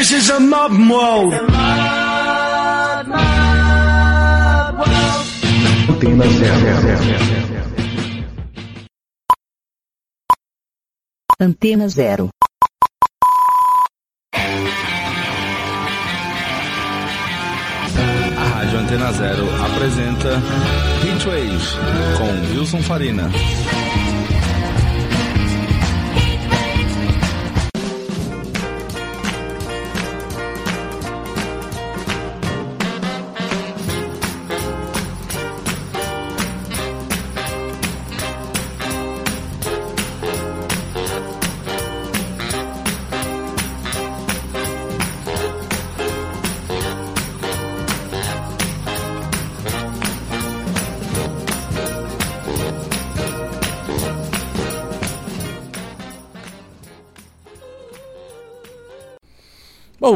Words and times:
This 0.00 0.12
is 0.12 0.30
a 0.30 0.40
modern 0.40 0.88
world. 0.88 1.34
Antena 5.90 6.26
zero. 6.40 6.70
Antena 11.38 11.88
Zero. 11.90 12.30
A 18.38 18.44
Rádio 18.54 18.78
Antena 18.78 19.12
Zero 19.12 19.44
apresenta 19.62 20.40
Heatwave 21.04 21.76
com 22.16 22.56
Wilson 22.56 22.82
Farina. 22.82 23.30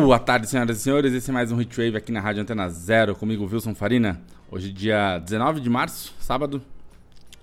Boa 0.01 0.19
tarde, 0.19 0.49
senhoras 0.49 0.79
e 0.79 0.81
senhores. 0.81 1.13
Esse 1.15 1.31
é 1.31 1.33
mais 1.33 1.53
um 1.53 1.61
Hitwave 1.61 1.97
aqui 1.97 2.11
na 2.11 2.19
Rádio 2.19 2.43
Antena 2.43 2.69
Zero, 2.69 3.15
comigo, 3.15 3.49
Wilson 3.51 3.77
Farina. 3.77 4.21
Hoje, 4.51 4.73
dia 4.73 5.19
19 5.19 5.61
de 5.61 5.71
março, 5.71 6.13
sábado, 6.19 6.61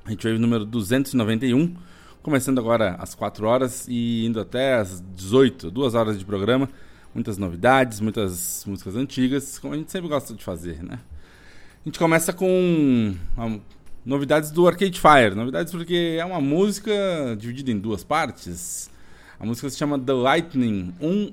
Hitwave 0.05 0.37
número 0.37 0.65
291. 0.65 1.73
Começando 2.21 2.59
agora 2.59 2.97
às 2.99 3.15
4 3.15 3.47
horas 3.47 3.87
e 3.87 4.25
indo 4.25 4.37
até 4.37 4.75
às 4.75 5.01
18, 5.15 5.71
duas 5.71 5.95
horas 5.95 6.19
de 6.19 6.25
programa. 6.25 6.67
Muitas 7.15 7.37
novidades, 7.37 8.01
muitas 8.01 8.65
músicas 8.67 8.97
antigas, 8.97 9.57
como 9.57 9.73
a 9.73 9.77
gente 9.77 9.89
sempre 9.89 10.09
gosta 10.09 10.33
de 10.33 10.43
fazer, 10.43 10.83
né? 10.83 10.99
A 10.99 11.89
gente 11.89 11.97
começa 11.97 12.33
com 12.33 13.15
ah, 13.37 13.57
novidades 14.05 14.51
do 14.51 14.67
Arcade 14.67 14.99
Fire. 14.99 15.33
Novidades 15.35 15.71
porque 15.71 16.17
é 16.19 16.25
uma 16.25 16.41
música 16.41 16.91
dividida 17.39 17.71
em 17.71 17.79
duas 17.79 18.03
partes. 18.03 18.91
A 19.39 19.45
música 19.45 19.69
se 19.69 19.77
chama 19.77 19.97
The 19.97 20.13
Lightning 20.13 20.93
1 20.99 21.31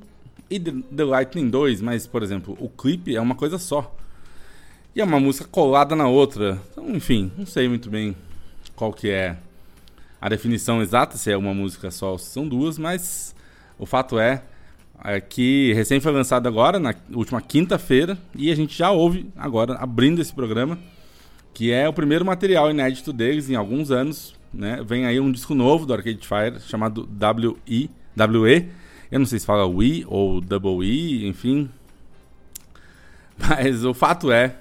e 0.51 0.59
The 0.59 1.05
Lightning 1.05 1.51
2, 1.51 1.81
mas, 1.83 2.07
por 2.07 2.23
exemplo, 2.23 2.57
o 2.61 2.69
clipe 2.69 3.15
é 3.15 3.21
uma 3.21 3.35
coisa 3.35 3.59
só. 3.59 3.95
E 4.95 5.01
é 5.01 5.05
uma 5.05 5.21
música 5.21 5.47
colada 5.49 5.95
na 5.95 6.09
outra. 6.09 6.59
Então, 6.73 6.89
enfim, 6.91 7.31
não 7.37 7.47
sei 7.47 7.69
muito 7.69 7.91
bem 7.91 8.17
qual 8.75 8.93
que 8.93 9.11
é 9.11 9.37
a 10.21 10.29
definição 10.29 10.83
exata, 10.83 11.17
se 11.17 11.31
é 11.31 11.37
uma 11.37 11.55
música 11.55 11.91
só 11.91 12.13
ou 12.13 12.19
se 12.19 12.31
são 12.31 12.49
duas, 12.49 12.79
mas 12.79 13.35
o 13.79 13.87
fato 13.87 14.19
é, 14.19 14.43
é 15.05 15.21
que 15.21 15.73
recém 15.75 16.01
foi 16.01 16.13
lançado 16.13 16.47
agora, 16.49 16.81
na 16.81 16.95
última 17.13 17.41
quinta-feira, 17.41 18.19
e 18.35 18.51
a 18.51 18.55
gente 18.55 18.77
já 18.77 18.91
ouve 18.91 19.31
agora, 19.37 19.75
abrindo 19.75 20.21
esse 20.21 20.33
programa, 20.33 20.79
que 21.55 21.71
é 21.71 21.89
o 21.89 21.93
primeiro 21.93 22.25
material 22.25 22.71
inédito 22.71 23.13
deles 23.13 23.49
em 23.51 23.55
alguns 23.55 23.91
anos. 23.91 24.35
Né? 24.53 24.83
Vem 24.85 25.07
aí 25.07 25.21
um 25.21 25.31
disco 25.31 25.55
novo 25.55 25.85
do 25.87 25.93
Arcade 25.93 26.27
Fire 26.27 26.61
chamado 26.61 27.07
W.I. 27.07 27.91
W.E. 28.17 28.69
Eu 29.11 29.19
não 29.19 29.27
sei 29.27 29.39
se 29.39 29.47
fala 29.47 29.67
Wii 29.67 30.05
ou 30.07 30.41
Double 30.41 30.87
E, 30.87 31.27
enfim. 31.27 31.71
Mas 33.39 33.85
o 33.85 33.95
fato 33.95 34.31
é 34.31 34.57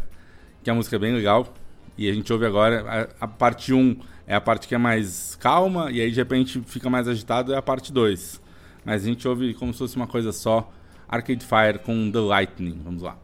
que 0.64 0.70
a 0.70 0.74
música 0.74 0.96
é 0.96 1.00
bem 1.00 1.14
legal. 1.14 1.54
E 1.98 2.10
a 2.10 2.14
gente 2.14 2.32
ouve 2.32 2.46
agora. 2.46 3.10
A, 3.20 3.26
a 3.26 3.28
parte 3.28 3.74
1 3.74 3.98
é 4.28 4.36
a 4.36 4.42
parte 4.42 4.68
que 4.68 4.76
é 4.76 4.78
mais 4.78 5.36
calma, 5.36 5.92
e 5.92 6.02
aí 6.02 6.12
de 6.12 6.18
repente 6.18 6.62
fica 6.66 6.90
mais 6.90 7.08
agitado, 7.08 7.54
é 7.54 7.58
a 7.58 7.62
parte 7.62 7.92
2. 7.92 8.42
Mas 8.86 9.04
a 9.04 9.06
gente 9.06 9.28
ouve 9.28 9.54
como 9.54 9.74
se 9.74 9.80
fosse 9.80 9.96
uma 9.96 10.08
coisa 10.08 10.32
só. 10.32 10.72
Arcade 11.08 11.46
Fire 11.46 11.80
com 11.80 12.12
The 12.12 12.20
Lightning. 12.20 12.82
Vamos 12.84 13.02
lá. 13.02 13.18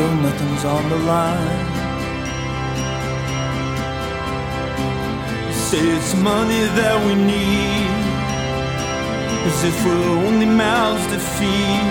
Still 0.00 0.16
nothing's 0.16 0.64
on 0.64 0.88
the 0.88 1.00
line. 1.14 1.66
You 5.46 5.54
say 5.68 5.84
it's 5.96 6.14
money 6.14 6.62
that 6.80 6.96
we 7.06 7.14
need, 7.14 7.90
as 9.48 9.58
if 9.70 9.76
we're 9.84 10.26
only 10.26 10.46
mouths 10.46 11.06
to 11.12 11.18
feed. 11.36 11.90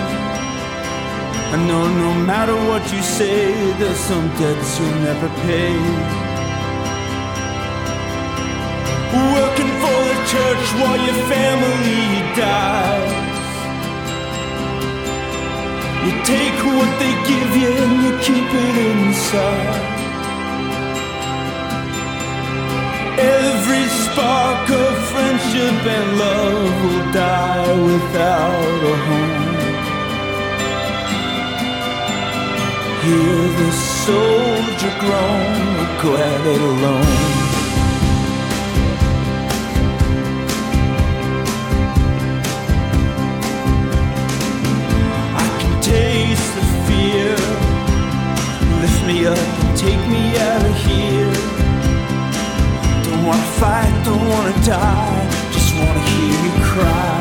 I 1.54 1.56
know 1.68 1.84
no 2.06 2.12
matter 2.30 2.56
what 2.68 2.82
you 2.92 3.02
say, 3.02 3.52
there's 3.78 4.02
some 4.10 4.26
debts 4.40 4.70
you'll 4.78 5.02
never 5.10 5.28
pay. 5.46 5.74
Working 9.38 9.72
for 9.82 9.98
the 10.10 10.18
church 10.32 10.64
while 10.80 11.00
your 11.08 11.18
family 11.32 12.02
dies. 12.40 13.29
You 16.04 16.12
take 16.24 16.58
what 16.64 16.90
they 16.98 17.14
give 17.30 17.52
you 17.62 17.72
and 17.84 17.94
you 18.04 18.12
keep 18.26 18.50
it 18.66 18.76
inside. 18.90 20.00
Every 23.18 23.84
spark 24.04 24.70
of 24.70 24.92
friendship 25.10 25.78
and 25.96 26.18
love 26.18 26.84
will 26.84 27.12
die 27.12 27.74
without 27.90 28.80
a 28.92 28.96
home. 29.08 29.50
Hear 33.04 33.42
the 33.60 33.70
soldier 34.06 34.94
groan, 35.00 36.00
go 36.02 36.16
at 36.16 36.46
it 36.46 36.60
alone. 36.60 37.39
Me 49.12 49.26
up 49.26 49.36
and 49.36 49.76
take 49.76 50.02
me 50.08 50.36
out 50.38 50.62
of 50.70 50.76
here. 50.86 51.32
Don't 53.04 53.24
wanna 53.26 53.50
fight, 53.58 53.92
don't 54.04 54.24
wanna 54.32 54.54
die, 54.64 55.26
just 55.54 55.74
wanna 55.78 56.02
hear 56.10 56.34
you 56.46 56.52
cry. 56.70 57.18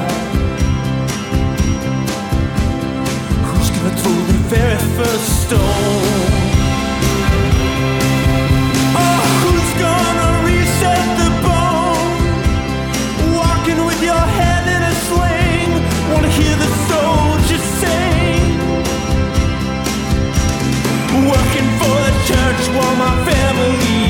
Who's 3.48 3.70
gonna 3.76 3.96
throw 4.02 4.20
the 4.32 4.40
very 4.54 4.82
first 4.98 5.28
stone? 5.44 6.32
Oh, 9.04 9.22
who's 9.42 9.72
gonna 9.86 10.30
reset 10.48 11.08
the 11.22 11.30
bone? 11.46 12.22
Walking 13.40 13.80
with 13.90 14.02
your 14.10 14.26
head 14.38 14.64
in 14.76 14.82
a 14.92 14.96
sling. 15.08 15.72
Wanna 16.12 16.32
hear 16.40 16.56
the 16.64 16.72
soldiers 16.90 17.66
sing. 17.82 18.58
Working 21.34 21.59
church 22.30 22.68
while 22.76 22.96
my 22.96 23.14
family 23.26 24.09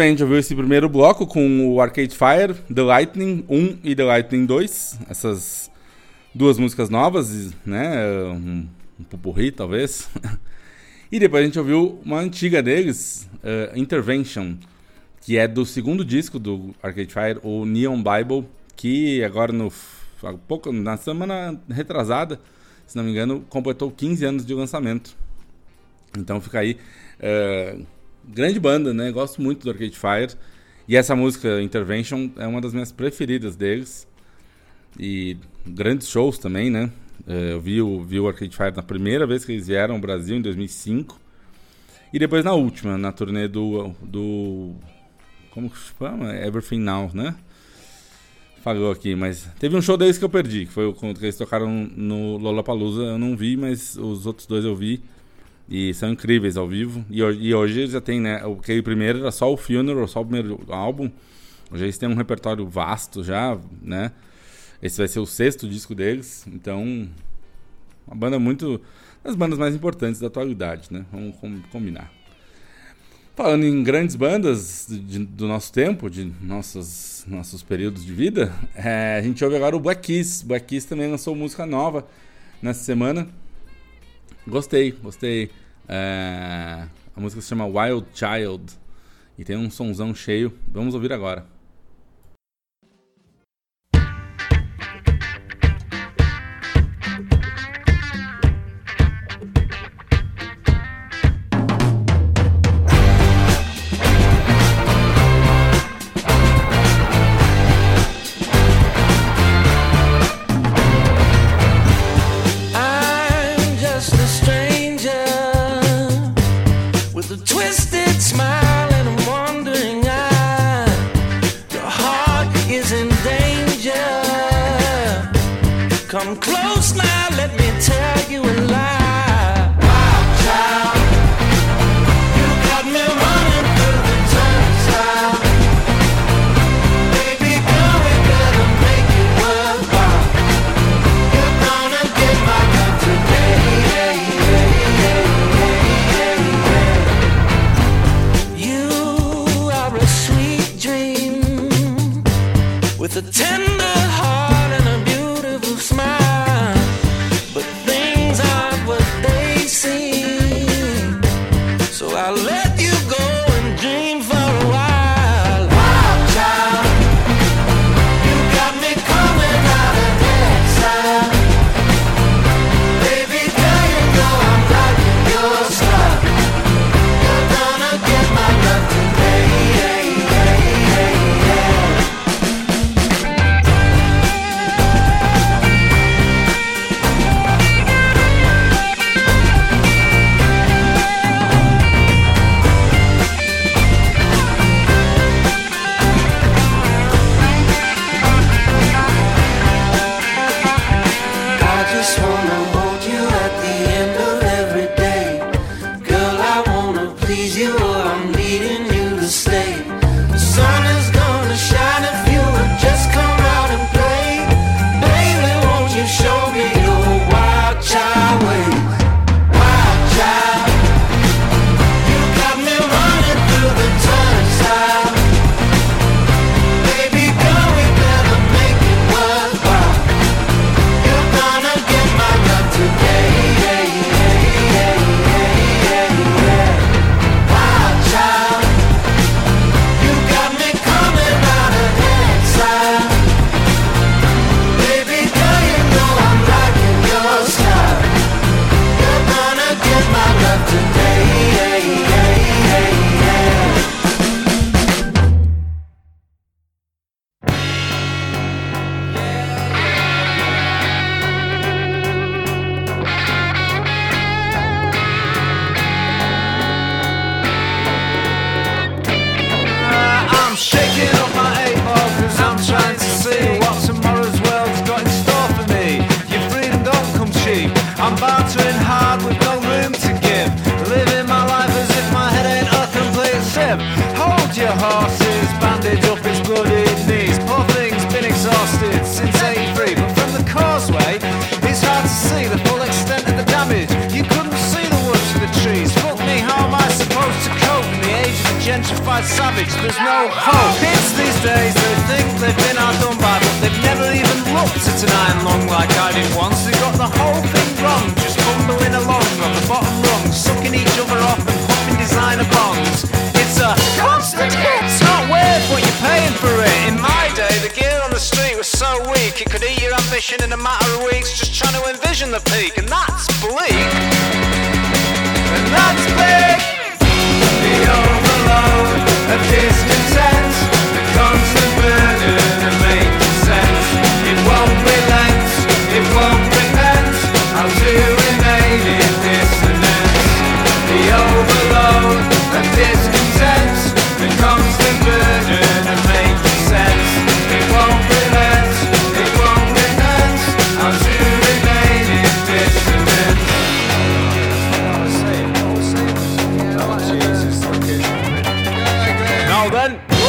bem, 0.00 0.06
a 0.06 0.10
gente 0.12 0.22
ouviu 0.22 0.38
esse 0.38 0.54
primeiro 0.54 0.88
bloco 0.88 1.26
com 1.26 1.74
o 1.74 1.78
Arcade 1.78 2.16
Fire, 2.16 2.54
The 2.74 2.80
Lightning 2.80 3.44
1 3.46 3.80
e 3.84 3.94
The 3.94 4.04
Lightning 4.04 4.46
2. 4.46 4.98
Essas 5.10 5.70
duas 6.34 6.58
músicas 6.58 6.88
novas, 6.88 7.52
né? 7.66 8.02
Um, 8.32 8.66
um 8.98 9.04
pupurri, 9.04 9.52
talvez. 9.52 10.08
e 11.12 11.18
depois 11.18 11.42
a 11.42 11.44
gente 11.44 11.58
ouviu 11.58 12.00
uma 12.02 12.18
antiga 12.18 12.62
deles, 12.62 13.28
eh, 13.44 13.72
Intervention, 13.76 14.54
que 15.20 15.36
é 15.36 15.46
do 15.46 15.66
segundo 15.66 16.02
disco 16.02 16.38
do 16.38 16.74
Arcade 16.82 17.12
Fire, 17.12 17.38
o 17.42 17.66
Neon 17.66 18.02
Bible, 18.02 18.48
que 18.76 19.22
agora 19.22 19.52
no 19.52 19.70
pouco 20.48 20.72
na 20.72 20.96
semana 20.96 21.60
retrasada, 21.68 22.40
se 22.86 22.96
não 22.96 23.04
me 23.04 23.10
engano, 23.10 23.44
completou 23.50 23.90
15 23.90 24.24
anos 24.24 24.46
de 24.46 24.54
lançamento. 24.54 25.14
Então 26.16 26.40
fica 26.40 26.60
aí 26.60 26.78
eh, 27.20 27.76
grande 28.26 28.58
banda, 28.60 28.92
né? 28.94 29.10
Gosto 29.10 29.40
muito 29.42 29.64
do 29.64 29.70
Arcade 29.70 29.98
Fire. 29.98 30.34
E 30.88 30.96
essa 30.96 31.14
música, 31.14 31.60
Intervention, 31.62 32.30
é 32.36 32.46
uma 32.46 32.60
das 32.60 32.72
minhas 32.72 32.90
preferidas 32.92 33.56
deles. 33.56 34.06
E 34.98 35.36
grandes 35.66 36.08
shows 36.08 36.38
também, 36.38 36.70
né? 36.70 36.90
Eh, 37.26 37.52
Eu 37.52 37.60
vi 37.60 37.80
o, 37.80 38.02
vi 38.02 38.18
o 38.18 38.26
Arcade 38.28 38.56
Fire 38.56 38.74
na 38.74 38.82
primeira 38.82 39.26
vez 39.26 39.44
que 39.44 39.52
eles 39.52 39.68
vieram 39.68 39.94
ao 39.94 40.00
Brasil, 40.00 40.36
em 40.36 40.42
2005. 40.42 41.20
E 42.12 42.18
depois 42.18 42.44
na 42.44 42.52
última, 42.54 42.98
na 42.98 43.12
turnê 43.12 43.46
do. 43.46 43.94
do 44.02 44.74
como 45.50 45.70
que 45.70 45.78
chama? 45.78 46.34
Everything 46.36 46.80
Now, 46.80 47.10
né? 47.14 47.34
Falou 48.62 48.90
aqui, 48.90 49.14
mas 49.14 49.48
teve 49.58 49.74
um 49.76 49.80
show 49.80 49.96
deles 49.96 50.18
que 50.18 50.24
eu 50.24 50.28
perdi, 50.28 50.66
que 50.66 50.72
foi 50.72 50.84
o 50.84 50.92
que 50.92 51.06
eles 51.06 51.36
tocaram 51.36 51.70
no 51.96 52.36
Lollapalooza, 52.36 53.02
eu 53.02 53.18
não 53.18 53.34
vi, 53.34 53.56
mas 53.56 53.96
os 53.96 54.26
outros 54.26 54.46
dois 54.46 54.64
eu 54.64 54.76
vi. 54.76 55.02
E 55.70 55.94
são 55.94 56.10
incríveis 56.10 56.56
ao 56.56 56.66
vivo. 56.66 57.04
E, 57.08 57.20
e 57.20 57.54
hoje 57.54 57.86
já 57.86 58.00
tem, 58.00 58.20
né? 58.20 58.44
O 58.44 58.56
que 58.56 58.82
primeiro 58.82 59.20
era 59.20 59.30
só 59.30 59.52
o 59.52 59.56
Funeral, 59.56 60.08
só 60.08 60.20
o 60.20 60.26
primeiro 60.26 60.60
álbum. 60.68 61.08
Hoje 61.70 61.84
eles 61.84 61.96
têm 61.96 62.08
um 62.08 62.16
repertório 62.16 62.66
vasto 62.66 63.22
já, 63.22 63.56
né? 63.80 64.10
Esse 64.82 64.98
vai 64.98 65.06
ser 65.06 65.20
o 65.20 65.26
sexto 65.26 65.68
disco 65.68 65.94
deles, 65.94 66.44
então. 66.52 67.08
Uma 68.04 68.16
banda 68.16 68.38
muito. 68.40 68.80
das 69.22 69.36
bandas 69.36 69.58
mais 69.58 69.74
importantes 69.74 70.20
da 70.20 70.26
atualidade, 70.26 70.88
né? 70.90 71.06
Vamos 71.12 71.36
combinar. 71.70 72.10
Falando 73.36 73.64
em 73.64 73.82
grandes 73.84 74.16
bandas 74.16 74.86
de, 74.90 75.20
do 75.20 75.46
nosso 75.46 75.72
tempo, 75.72 76.10
de 76.10 76.32
nossos, 76.42 77.24
nossos 77.28 77.62
períodos 77.62 78.04
de 78.04 78.12
vida, 78.12 78.52
é, 78.74 79.18
a 79.18 79.22
gente 79.22 79.42
ouve 79.44 79.56
agora 79.56 79.76
o 79.76 79.80
Black 79.80 80.02
Keys. 80.02 80.42
Black 80.42 80.66
Keys 80.66 80.84
também 80.84 81.08
lançou 81.08 81.34
música 81.36 81.64
nova 81.64 82.06
nessa 82.60 82.82
semana. 82.82 83.28
Gostei, 84.46 84.92
gostei. 84.92 85.50
É, 85.88 86.86
a 87.14 87.20
música 87.20 87.42
se 87.42 87.48
chama 87.48 87.66
Wild 87.66 88.06
Child 88.14 88.72
e 89.38 89.44
tem 89.44 89.56
um 89.56 89.70
sonzão 89.70 90.14
cheio. 90.14 90.52
Vamos 90.68 90.94
ouvir 90.94 91.12
agora. 91.12 91.46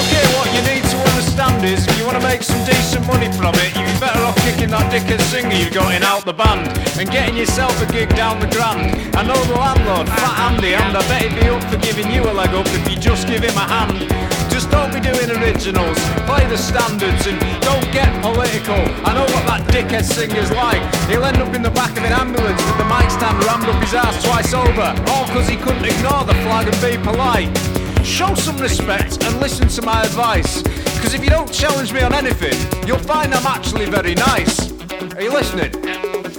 Okay, 0.01 0.25
what 0.33 0.49
you 0.49 0.61
need 0.65 0.81
to 0.89 0.97
understand 1.13 1.61
is 1.63 1.85
if 1.85 1.93
you 1.99 2.05
want 2.09 2.17
to 2.17 2.25
make 2.25 2.41
some 2.41 2.57
decent 2.65 3.05
money 3.05 3.29
from 3.37 3.53
it, 3.61 3.69
you'd 3.77 3.85
be 3.85 3.97
better 4.01 4.25
off 4.25 4.35
kicking 4.41 4.73
that 4.73 4.89
dickhead 4.89 5.21
singer 5.29 5.53
you've 5.53 5.73
got 5.73 5.93
in 5.93 6.01
out 6.01 6.25
the 6.25 6.33
band 6.33 6.65
and 6.97 7.05
getting 7.09 7.37
yourself 7.37 7.71
a 7.81 7.87
gig 7.93 8.09
down 8.17 8.39
the 8.39 8.49
grand. 8.49 8.97
I 9.15 9.21
know 9.21 9.37
the 9.45 9.53
landlord, 9.53 10.09
Fat 10.09 10.35
Andy, 10.49 10.73
and 10.73 10.97
I 10.97 11.01
bet 11.05 11.21
he'd 11.21 11.37
be 11.37 11.45
up 11.53 11.61
for 11.69 11.77
giving 11.77 12.09
you 12.09 12.25
a 12.25 12.33
leg 12.33 12.49
up 12.57 12.65
if 12.73 12.89
you 12.89 12.97
just 12.97 13.27
give 13.27 13.43
him 13.45 13.53
a 13.53 13.67
hand. 13.69 14.09
Just 14.49 14.73
don't 14.73 14.89
be 14.89 14.99
doing 14.99 15.29
originals, 15.37 16.01
play 16.25 16.49
the 16.49 16.57
standards 16.57 17.29
and 17.29 17.37
don't 17.61 17.85
get 17.93 18.09
political. 18.25 18.81
I 19.05 19.13
know 19.13 19.29
what 19.29 19.45
that 19.45 19.61
dickhead 19.69 20.03
singer's 20.03 20.49
like. 20.49 20.81
He'll 21.05 21.25
end 21.29 21.37
up 21.37 21.53
in 21.53 21.61
the 21.61 21.71
back 21.77 21.93
of 21.93 22.03
an 22.03 22.11
ambulance 22.11 22.57
with 22.57 22.77
the 22.81 22.89
mic 22.89 23.05
stand 23.13 23.37
rammed 23.45 23.69
up 23.69 23.77
his 23.85 23.93
ass 23.93 24.17
twice 24.25 24.49
over, 24.53 24.97
all 25.13 25.29
because 25.29 25.47
he 25.47 25.57
couldn't 25.57 25.85
ignore 25.85 26.25
the 26.25 26.37
flag 26.41 26.65
and 26.65 26.79
be 26.81 26.97
polite 26.97 27.80
show 28.05 28.33
some 28.35 28.57
respect 28.57 29.23
and 29.23 29.39
listen 29.39 29.67
to 29.67 29.81
my 29.81 30.01
advice. 30.03 30.61
Because 30.61 31.13
if 31.13 31.23
you 31.23 31.29
don't 31.29 31.51
challenge 31.51 31.93
me 31.93 32.01
on 32.01 32.13
anything, 32.13 32.55
you'll 32.87 32.97
find 32.97 33.33
I'm 33.33 33.45
actually 33.45 33.85
very 33.85 34.15
nice. 34.15 34.71
Are 35.15 35.21
you 35.21 35.31
listening? 35.31 35.71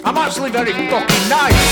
I'm 0.05 0.17
actually 0.17 0.51
very 0.51 0.73
fucking 0.73 1.29
nice. 1.29 1.63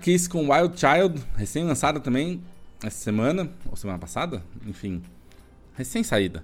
Kiss 0.00 0.28
com 0.28 0.50
Wild 0.50 0.78
Child, 0.78 1.22
recém-lançada 1.36 2.00
também 2.00 2.40
essa 2.82 2.98
semana, 2.98 3.50
ou 3.70 3.76
semana 3.76 3.98
passada, 3.98 4.42
enfim, 4.66 5.02
recém-saída. 5.76 6.42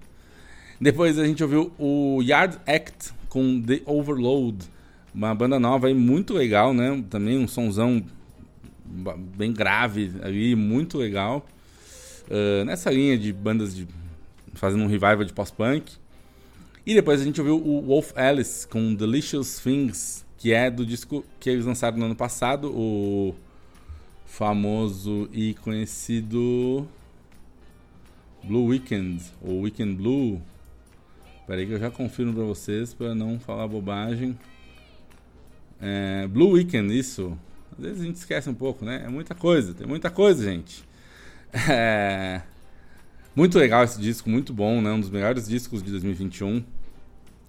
Depois 0.81 1.19
a 1.19 1.27
gente 1.27 1.43
ouviu 1.43 1.73
o 1.79 2.21
Yard 2.23 2.59
Act 2.67 3.13
com 3.29 3.61
The 3.61 3.81
Overload, 3.87 4.59
uma 5.15 5.35
banda 5.35 5.59
nova 5.59 5.87
aí 5.87 5.95
muito 5.95 6.35
legal, 6.35 6.75
né? 6.75 7.03
Também 7.09 7.39
um 7.39 7.49
sonzão 7.49 8.05
bem 9.37 9.53
grave 9.53 10.13
ali, 10.23 10.55
muito 10.55 10.99
legal. 10.99 11.47
Ah, 12.31 12.65
nessa 12.65 12.91
linha 12.91 13.17
de 13.19 13.33
bandas 13.33 13.75
de 13.75 13.87
fazendo 14.55 14.83
um 14.83 14.87
revival 14.87 15.25
de 15.25 15.33
pós-punk. 15.33 15.93
E 16.85 16.95
depois 16.95 17.21
a 17.21 17.25
gente 17.25 17.41
ouviu 17.41 17.57
o 17.57 17.83
Wolf 17.83 18.13
Alice 18.17 18.67
com 18.67 18.95
Delicious 18.95 19.59
Things, 19.59 20.25
que 20.39 20.53
é 20.53 20.71
do 20.71 20.87
disco 20.87 21.25
que 21.41 21.51
eles 21.51 21.65
lançaram 21.65 21.99
no 21.99 22.05
ano 22.07 22.15
passado, 22.15 22.71
o 22.71 23.35
famoso 24.37 25.31
e 25.33 25.55
conhecido 25.55 26.87
Blue 28.45 28.67
Weekend, 28.67 29.25
ou 29.41 29.63
Weekend 29.63 29.97
Blue. 29.97 30.43
Peraí 31.47 31.67
que 31.67 31.73
eu 31.73 31.79
já 31.79 31.91
confirmo 31.91 32.35
pra 32.35 32.45
vocês 32.45 32.93
para 32.93 33.15
não 33.15 33.41
falar 33.41 33.67
bobagem. 33.67 34.39
É, 35.81 36.27
Blue 36.27 36.51
Weekend, 36.51 36.97
isso. 36.97 37.37
Às 37.79 37.85
vezes 37.85 38.03
a 38.03 38.05
gente 38.05 38.17
esquece 38.17 38.51
um 38.51 38.55
pouco, 38.55 38.85
né? 38.85 39.05
É 39.07 39.09
muita 39.09 39.35
coisa, 39.35 39.73
tem 39.73 39.87
muita 39.87 40.11
coisa, 40.11 40.45
gente. 40.45 40.85
É, 41.71 42.43
muito 43.35 43.59
legal 43.59 43.83
esse 43.85 43.99
disco, 43.99 44.29
muito 44.29 44.53
bom, 44.53 44.83
né? 44.83 44.93
Um 44.93 45.01
dos 45.01 45.09
melhores 45.09 45.49
discos 45.49 45.83
de 45.83 45.91
2021. 45.91 46.63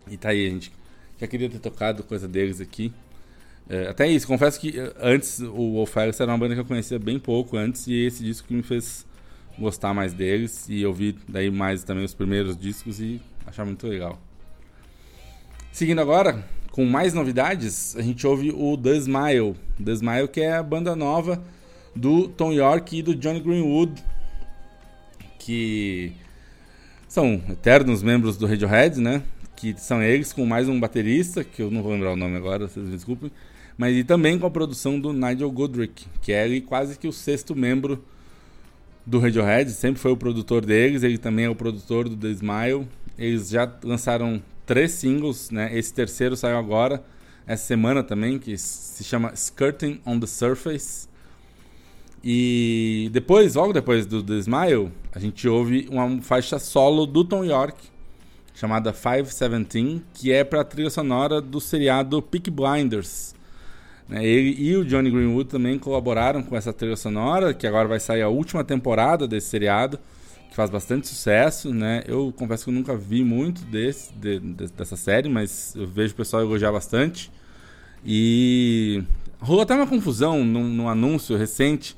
E 0.10 0.16
tá 0.16 0.30
aí, 0.30 0.50
gente. 0.50 0.72
Já 1.20 1.28
queria 1.28 1.50
ter 1.50 1.60
tocado 1.60 2.04
coisa 2.04 2.30
deles 2.30 2.62
aqui. 2.62 2.94
É, 3.70 3.90
até 3.90 4.08
isso, 4.08 4.26
confesso 4.26 4.60
que 4.60 4.80
eh, 4.80 4.94
antes 5.02 5.40
o 5.40 5.74
Wolf 5.74 5.98
Alice 5.98 6.22
era 6.22 6.32
uma 6.32 6.38
banda 6.38 6.54
que 6.54 6.62
eu 6.62 6.66
conhecia 6.66 6.98
bem 6.98 7.20
pouco 7.20 7.58
antes 7.58 7.86
e 7.88 8.06
esse 8.06 8.24
disco 8.24 8.48
que 8.48 8.54
me 8.54 8.64
fez 8.64 9.06
gostar 9.60 9.94
mais 9.94 10.14
deles 10.14 10.68
e 10.70 10.86
ouvir 10.86 11.16
daí 11.28 11.52
mais 11.52 11.84
também 11.84 12.06
os 12.06 12.14
primeiros 12.14 12.56
discos 12.56 13.02
e 13.02 13.20
achar 13.46 13.66
muito 13.66 13.86
legal. 13.88 14.20
Seguindo 15.72 16.00
agora, 16.00 16.46
com 16.72 16.86
mais 16.86 17.14
novidades, 17.14 17.96
a 17.98 18.02
gente 18.02 18.26
ouve 18.26 18.52
o 18.52 18.78
The 18.78 18.96
Smile. 18.98 19.56
The 19.84 19.92
Smile 19.92 20.28
que 20.28 20.42
é 20.42 20.54
a 20.54 20.64
banda 20.64 20.96
nova 20.96 21.44
do 21.96 22.28
Tom 22.28 22.54
York 22.54 22.98
e 22.98 23.02
do 23.02 23.16
Johnny 23.16 23.40
Greenwood, 23.40 24.02
que 25.40 26.14
são 27.08 27.42
eternos 27.50 28.04
membros 28.04 28.38
do 28.38 28.46
Radiohead, 28.46 29.00
né? 29.02 29.24
Que 29.56 29.74
são 29.78 30.02
eles 30.02 30.32
com 30.32 30.46
mais 30.46 30.70
um 30.70 30.80
baterista, 30.80 31.44
que 31.44 31.62
eu 31.62 31.72
não 31.72 31.82
vou 31.82 31.92
lembrar 31.92 32.14
o 32.14 32.16
nome 32.16 32.38
agora, 32.38 32.68
vocês 32.68 32.86
me 32.86 32.96
desculpem. 32.96 33.32
Mas 33.78 33.96
e 33.96 34.04
também 34.04 34.40
com 34.40 34.48
a 34.48 34.52
produção 34.52 35.00
do 35.00 35.14
Nigel 35.14 35.52
Godrich, 35.52 36.08
que 36.22 36.32
é 36.32 36.60
quase 36.62 36.98
que 36.98 37.08
o 37.08 37.14
sexto 37.14 37.56
membro 37.56 38.04
do 39.06 39.20
Radiohead, 39.20 39.72
sempre 39.72 40.02
foi 40.02 40.12
o 40.12 40.18
produtor 40.18 40.66
deles, 40.66 41.04
ele 41.04 41.18
também 41.18 41.46
é 41.46 41.50
o 41.50 41.56
produtor 41.56 42.10
do 42.10 42.18
The 42.18 42.30
Smile. 42.30 42.88
Eles 43.18 43.50
já 43.50 43.72
lançaram 43.84 44.42
três 44.66 44.92
singles, 44.92 45.50
né? 45.52 45.70
Esse 45.78 45.94
terceiro 45.94 46.36
saiu 46.36 46.58
agora, 46.58 47.04
essa 47.46 47.66
semana 47.66 48.04
também, 48.04 48.38
que 48.38 48.58
se 48.58 49.04
chama 49.04 49.32
Skirting 49.34 50.02
on 50.06 50.20
the 50.20 50.28
Surface. 50.28 51.08
E 52.22 53.10
depois, 53.14 53.56
logo 53.56 53.72
depois 53.72 54.06
do 54.06 54.22
The 54.22 54.40
Smile, 54.40 54.92
a 55.14 55.20
gente 55.20 55.48
ouve 55.48 55.88
uma 55.90 56.22
faixa 56.22 56.60
solo 56.60 57.06
do 57.06 57.24
Tom 57.24 57.46
York, 57.46 57.78
chamada 58.54 58.92
517, 58.92 60.04
que 60.14 60.34
é 60.34 60.44
para 60.44 60.62
a 60.62 60.66
trilha 60.66 60.90
sonora 60.90 61.40
do 61.40 61.62
seriado 61.62 62.22
Peak 62.22 62.52
Blinders. 62.52 63.37
Né, 64.08 64.26
Ele 64.26 64.56
e 64.58 64.76
o 64.76 64.86
Johnny 64.86 65.10
Greenwood 65.12 65.50
também 65.50 65.78
colaboraram 65.78 66.42
com 66.42 66.56
essa 66.56 66.72
trilha 66.72 66.96
sonora, 66.96 67.54
que 67.54 67.68
agora 67.68 67.88
vai 67.88 68.00
sair 68.00 68.22
a 68.22 68.30
última 68.30 68.64
temporada 68.64 69.28
desse 69.28 69.48
seriado, 69.50 70.00
que 70.50 70.56
faz 70.56 70.70
bastante 70.70 71.08
sucesso. 71.08 71.74
Né? 71.74 72.04
Eu 72.08 72.34
confesso 72.38 72.64
que 72.66 72.70
eu 72.70 72.74
nunca 72.74 72.96
vi 72.96 73.24
muito 73.24 73.62
desse, 73.66 74.14
de- 74.14 74.40
de- 74.40 74.68
dessa 74.72 74.96
série, 74.96 75.28
mas 75.30 75.76
eu 75.76 75.86
vejo 75.86 76.14
o 76.14 76.18
pessoal 76.18 76.42
elogiar 76.42 76.72
bastante. 76.72 77.30
E 78.06 79.04
rolou 79.40 79.62
até 79.64 79.74
uma 79.76 79.88
confusão 79.88 80.44
num, 80.46 80.64
num 80.70 80.88
anúncio 80.88 81.36
recente 81.36 81.96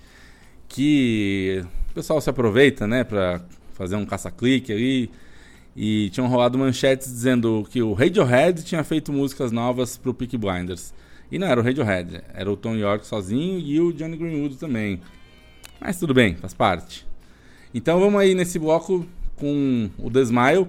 que 0.67 1.63
o 1.91 1.93
pessoal 1.93 2.19
se 2.21 2.29
aproveita, 2.29 2.87
né, 2.87 3.03
pra 3.03 3.41
fazer 3.73 3.95
um 3.95 4.05
caça-clique 4.05 4.71
ali. 4.71 5.11
E 5.75 6.09
tinham 6.09 6.27
rolado 6.27 6.57
manchetes 6.57 7.07
dizendo 7.07 7.65
que 7.69 7.81
o 7.81 7.93
Radiohead 7.93 8.63
tinha 8.63 8.83
feito 8.83 9.13
músicas 9.13 9.51
novas 9.51 9.97
pro 9.97 10.13
Peaky 10.13 10.37
Blinders. 10.37 10.93
E 11.31 11.37
não 11.37 11.47
era 11.47 11.59
o 11.59 11.63
Radiohead, 11.63 12.21
era 12.33 12.51
o 12.51 12.57
Tom 12.57 12.75
York 12.75 13.05
sozinho 13.05 13.59
e 13.59 13.79
o 13.79 13.93
Johnny 13.93 14.17
Greenwood 14.17 14.57
também. 14.57 15.01
Mas 15.79 15.99
tudo 15.99 16.13
bem, 16.13 16.35
faz 16.35 16.53
parte. 16.53 17.07
Então 17.73 17.99
vamos 17.99 18.19
aí 18.19 18.33
nesse 18.33 18.57
bloco 18.57 19.05
com 19.35 19.89
o 19.97 20.09
The 20.09 20.21
Smile. 20.21 20.67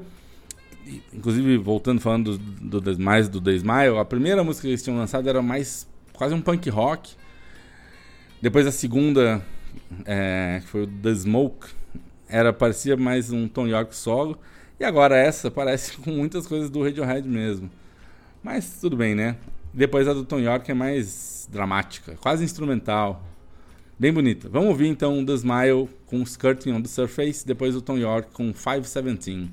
Inclusive, 1.12 1.56
voltando 1.56 2.00
falando 2.00 2.36
do, 2.36 2.80
do 2.80 3.02
mais 3.02 3.28
do 3.28 3.40
The 3.40 3.52
Smile, 3.52 3.98
a 3.98 4.04
primeira 4.04 4.44
música 4.44 4.62
que 4.62 4.68
eles 4.68 4.82
tinham 4.82 4.98
lançado 4.98 5.28
era 5.28 5.40
mais 5.40 5.88
quase 6.12 6.34
um 6.34 6.40
punk 6.40 6.68
rock. 6.68 7.14
Depois 8.42 8.66
a 8.66 8.72
segunda, 8.72 9.42
é, 10.04 10.60
que 10.62 10.68
foi 10.68 10.82
o 10.82 10.86
The 10.86 11.14
Smoke, 11.14 11.68
era, 12.28 12.52
parecia 12.52 12.96
mais 12.96 13.32
um 13.32 13.48
Tom 13.48 13.66
York 13.66 13.94
solo. 13.94 14.38
E 14.78 14.84
agora 14.84 15.16
essa 15.16 15.50
parece 15.52 15.96
com 15.96 16.10
muitas 16.10 16.46
coisas 16.46 16.70
do 16.70 16.82
Radiohead 16.82 17.28
mesmo. 17.28 17.70
Mas 18.42 18.78
tudo 18.80 18.96
bem, 18.96 19.14
né? 19.14 19.36
Depois 19.72 20.08
a 20.08 20.12
do 20.12 20.24
Tom 20.24 20.40
York 20.40 20.70
é 20.70 20.74
mais 20.74 21.48
dramática, 21.50 22.16
quase 22.20 22.44
instrumental. 22.44 23.22
Bem 23.98 24.12
bonita. 24.12 24.48
Vamos 24.48 24.70
ouvir 24.70 24.88
então 24.88 25.24
The 25.24 25.34
Smile 25.34 25.88
com 26.06 26.22
Skirting 26.22 26.72
on 26.72 26.82
the 26.82 26.88
Surface, 26.88 27.46
depois 27.46 27.76
o 27.76 27.82
Tom 27.82 27.98
York 27.98 28.30
com 28.32 28.52
517. 28.52 29.50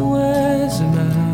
was 0.00 0.80
mine. 0.80 1.29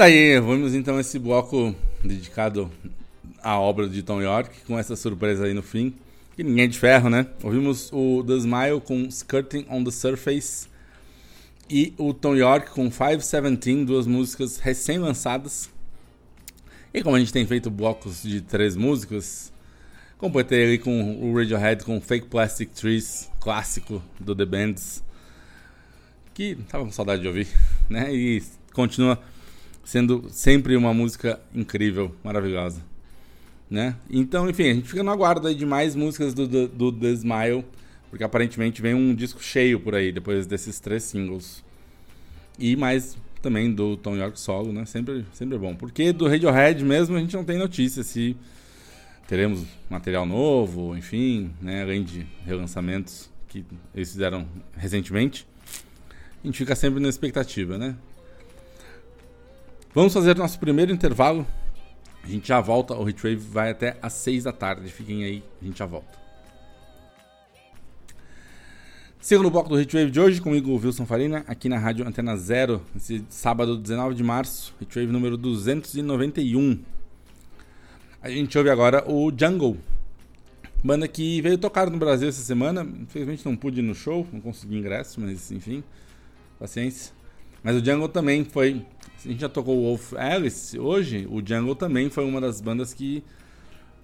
Tá 0.00 0.06
aí, 0.06 0.40
vamos 0.40 0.74
então 0.74 0.98
esse 0.98 1.18
bloco 1.18 1.76
dedicado 2.02 2.72
à 3.42 3.60
obra 3.60 3.86
de 3.86 4.02
Tom 4.02 4.22
York, 4.22 4.62
com 4.66 4.78
essa 4.78 4.96
surpresa 4.96 5.44
aí 5.44 5.52
no 5.52 5.60
fim. 5.60 5.92
E 6.38 6.42
ninguém 6.42 6.64
é 6.64 6.68
de 6.68 6.78
ferro, 6.78 7.10
né? 7.10 7.26
Ouvimos 7.42 7.90
o 7.92 8.24
The 8.26 8.32
Smile 8.36 8.80
com 8.80 9.04
Skirting 9.08 9.66
on 9.68 9.84
the 9.84 9.90
Surface. 9.90 10.68
E 11.68 11.92
o 11.98 12.14
Tom 12.14 12.34
York 12.34 12.70
com 12.70 12.90
517, 12.90 13.84
duas 13.84 14.06
músicas 14.06 14.56
recém-lançadas. 14.56 15.68
E 16.94 17.02
como 17.02 17.16
a 17.16 17.18
gente 17.18 17.30
tem 17.30 17.46
feito 17.46 17.70
blocos 17.70 18.22
de 18.22 18.40
três 18.40 18.76
músicas, 18.76 19.52
completei 20.16 20.64
ali 20.64 20.78
com 20.78 21.30
o 21.30 21.36
Radiohead 21.36 21.84
com 21.84 22.00
Fake 22.00 22.26
Plastic 22.28 22.70
Trees, 22.70 23.30
clássico 23.38 24.02
do 24.18 24.34
The 24.34 24.46
Bands, 24.46 25.04
que 26.32 26.56
tava 26.70 26.86
com 26.86 26.90
saudade 26.90 27.20
de 27.20 27.28
ouvir, 27.28 27.48
né? 27.86 28.10
E 28.10 28.42
continua 28.72 29.22
sendo 29.90 30.28
sempre 30.30 30.76
uma 30.76 30.94
música 30.94 31.40
incrível, 31.52 32.14
maravilhosa, 32.22 32.80
né? 33.68 33.96
Então, 34.08 34.48
enfim, 34.48 34.70
a 34.70 34.74
gente 34.74 34.88
fica 34.88 35.02
no 35.02 35.10
aguardo 35.10 35.52
de 35.52 35.66
mais 35.66 35.96
músicas 35.96 36.32
do, 36.32 36.46
do, 36.46 36.68
do 36.68 36.92
The 36.92 37.08
Smile, 37.08 37.64
porque 38.08 38.22
aparentemente 38.22 38.80
vem 38.80 38.94
um 38.94 39.12
disco 39.12 39.42
cheio 39.42 39.80
por 39.80 39.96
aí 39.96 40.12
depois 40.12 40.46
desses 40.46 40.78
três 40.78 41.02
singles. 41.02 41.64
E 42.56 42.76
mais 42.76 43.16
também 43.42 43.74
do 43.74 43.96
Tom 43.96 44.14
York 44.14 44.38
solo, 44.38 44.72
né? 44.72 44.84
Sempre, 44.84 45.26
sempre 45.32 45.58
bom. 45.58 45.74
Porque 45.74 46.12
do 46.12 46.28
Radiohead 46.28 46.84
mesmo 46.84 47.16
a 47.16 47.18
gente 47.18 47.34
não 47.34 47.42
tem 47.42 47.58
notícia 47.58 48.04
se 48.04 48.36
teremos 49.26 49.64
material 49.88 50.24
novo, 50.24 50.96
enfim, 50.96 51.50
né? 51.60 51.82
Além 51.82 52.04
de 52.04 52.24
relançamentos 52.46 53.28
que 53.48 53.64
eles 53.92 54.12
fizeram 54.12 54.46
recentemente. 54.76 55.48
A 56.44 56.46
gente 56.46 56.58
fica 56.58 56.76
sempre 56.76 57.00
na 57.00 57.08
expectativa, 57.08 57.76
né? 57.76 57.96
Vamos 59.92 60.12
fazer 60.12 60.36
nosso 60.36 60.56
primeiro 60.60 60.92
intervalo. 60.92 61.44
A 62.22 62.26
gente 62.28 62.46
já 62.46 62.60
volta. 62.60 62.94
O 62.94 63.02
Retrave 63.02 63.34
vai 63.34 63.70
até 63.70 63.96
às 64.00 64.12
6 64.12 64.44
da 64.44 64.52
tarde. 64.52 64.88
Fiquem 64.88 65.24
aí, 65.24 65.42
a 65.60 65.64
gente 65.64 65.78
já 65.78 65.86
volta. 65.86 66.20
Segundo 69.20 69.50
bloco 69.50 69.68
do 69.68 69.74
Retrave 69.74 70.10
de 70.10 70.20
hoje, 70.20 70.40
comigo, 70.40 70.72
Wilson 70.76 71.04
Farina, 71.04 71.44
aqui 71.46 71.68
na 71.68 71.76
Rádio 71.76 72.06
Antena 72.06 72.36
Zero, 72.36 72.80
esse 72.96 73.24
sábado 73.28 73.76
19 73.76 74.14
de 74.14 74.22
março, 74.22 74.72
Retrave 74.78 75.10
número 75.10 75.36
291. 75.36 76.80
A 78.22 78.30
gente 78.30 78.56
ouve 78.56 78.70
agora 78.70 79.04
o 79.10 79.30
Jungle, 79.36 79.76
banda 80.84 81.06
que 81.08 81.42
veio 81.42 81.58
tocar 81.58 81.90
no 81.90 81.98
Brasil 81.98 82.28
essa 82.28 82.42
semana. 82.42 82.82
Infelizmente 82.82 83.44
não 83.44 83.56
pude 83.56 83.80
ir 83.80 83.82
no 83.82 83.94
show, 83.94 84.26
não 84.32 84.40
consegui 84.40 84.78
ingresso, 84.78 85.20
mas 85.20 85.50
enfim, 85.50 85.82
paciência. 86.58 87.12
Mas 87.62 87.76
o 87.76 87.84
Jungle 87.84 88.08
também 88.08 88.44
foi. 88.44 88.86
A 89.22 89.28
gente 89.28 89.40
já 89.40 89.50
tocou 89.50 89.76
o 89.76 89.82
Wolf 89.82 90.14
Alice 90.14 90.78
hoje, 90.78 91.26
o 91.30 91.46
Jungle 91.46 91.74
também 91.74 92.08
foi 92.08 92.24
uma 92.24 92.40
das 92.40 92.58
bandas 92.58 92.94
que 92.94 93.22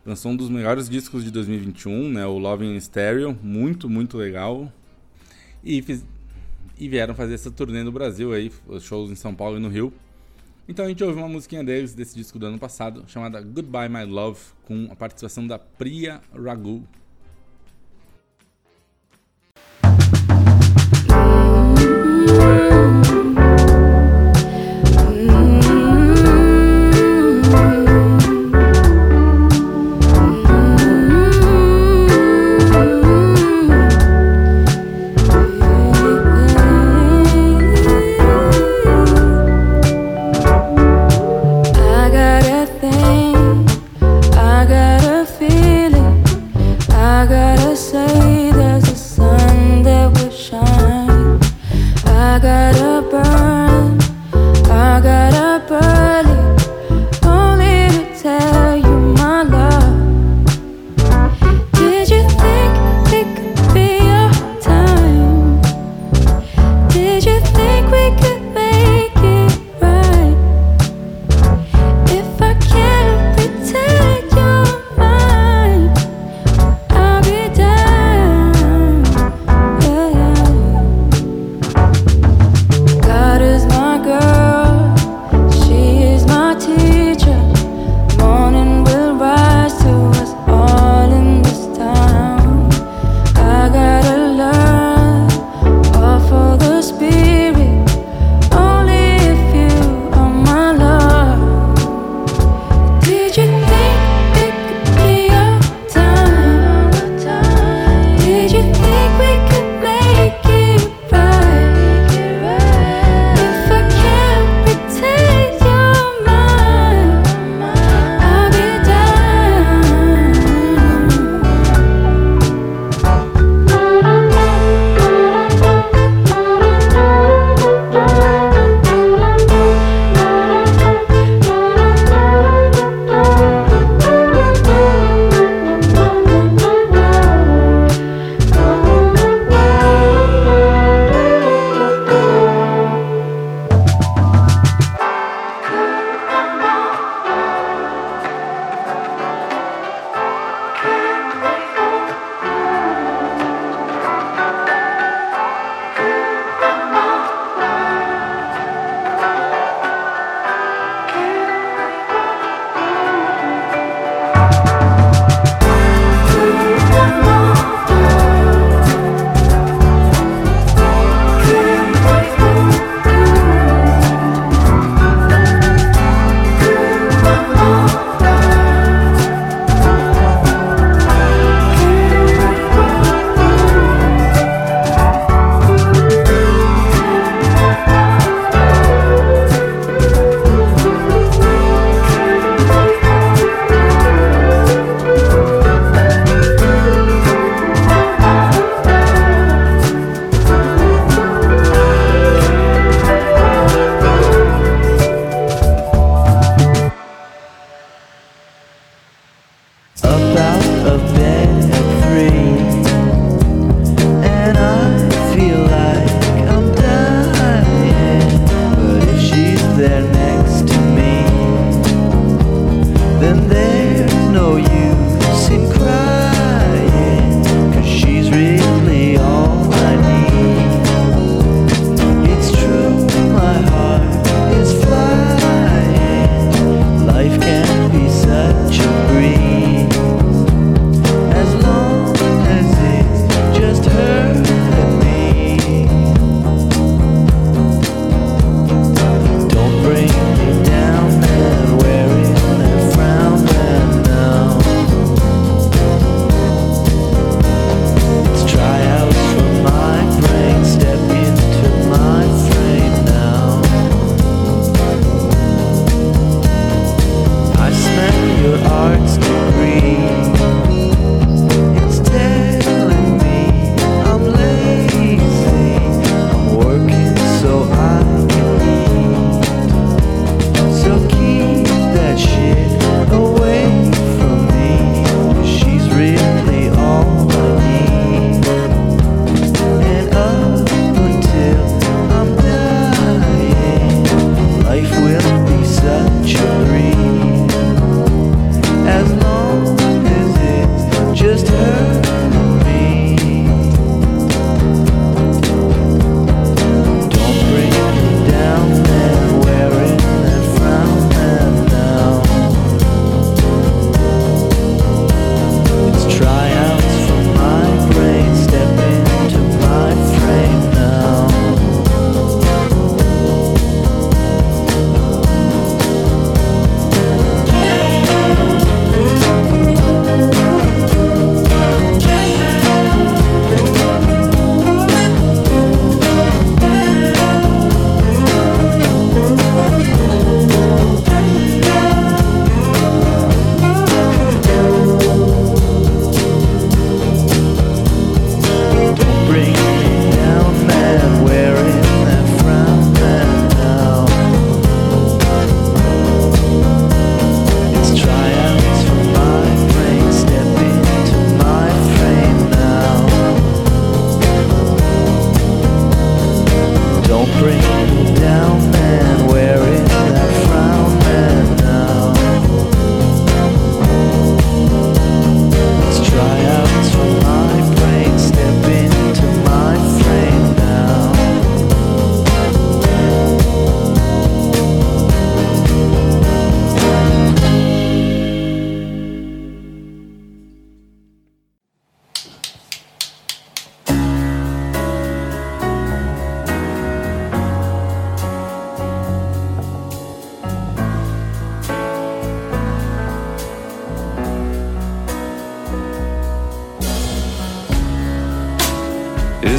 lançou 0.04 0.32
um 0.32 0.36
dos 0.36 0.50
melhores 0.50 0.90
discos 0.90 1.24
de 1.24 1.30
2021, 1.30 2.12
né? 2.12 2.26
O 2.26 2.36
Love 2.36 2.66
in 2.66 2.78
Stereo, 2.78 3.34
muito, 3.42 3.88
muito 3.88 4.18
legal. 4.18 4.70
E, 5.64 5.80
fiz, 5.80 6.04
e 6.78 6.86
vieram 6.86 7.14
fazer 7.14 7.32
essa 7.32 7.50
turnê 7.50 7.82
no 7.82 7.90
Brasil 7.90 8.30
aí, 8.34 8.52
shows 8.80 9.10
em 9.10 9.14
São 9.14 9.34
Paulo 9.34 9.56
e 9.56 9.60
no 9.60 9.70
Rio. 9.70 9.90
Então 10.68 10.84
a 10.84 10.88
gente 10.88 11.02
ouviu 11.02 11.22
uma 11.22 11.28
musiquinha 11.28 11.64
deles 11.64 11.94
desse 11.94 12.14
disco 12.14 12.38
do 12.38 12.44
ano 12.44 12.58
passado, 12.58 13.04
chamada 13.06 13.40
Goodbye 13.40 13.88
My 13.88 14.04
Love, 14.04 14.40
com 14.64 14.86
a 14.90 14.94
participação 14.94 15.46
da 15.46 15.58
Priya 15.58 16.20
Raghu. 16.34 16.86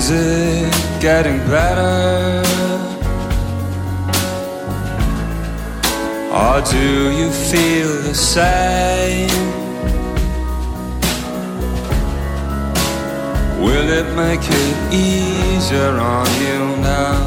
Is 0.09 0.13
it 0.13 1.01
getting 1.01 1.37
better? 1.49 2.41
Or 6.31 6.61
do 6.61 7.11
you 7.11 7.29
feel 7.29 7.91
the 8.03 8.15
same? 8.15 9.27
Will 13.61 13.89
it 13.99 14.07
make 14.15 14.39
it 14.43 14.93
easier 14.93 15.91
on 15.99 16.27
you 16.39 16.77
now? 16.77 17.19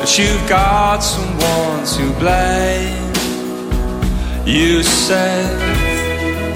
That 0.00 0.18
you've 0.18 0.48
got 0.48 0.98
someone 0.98 1.86
to 1.94 2.04
blame. 2.18 3.12
You 4.44 4.82
said 4.82 5.60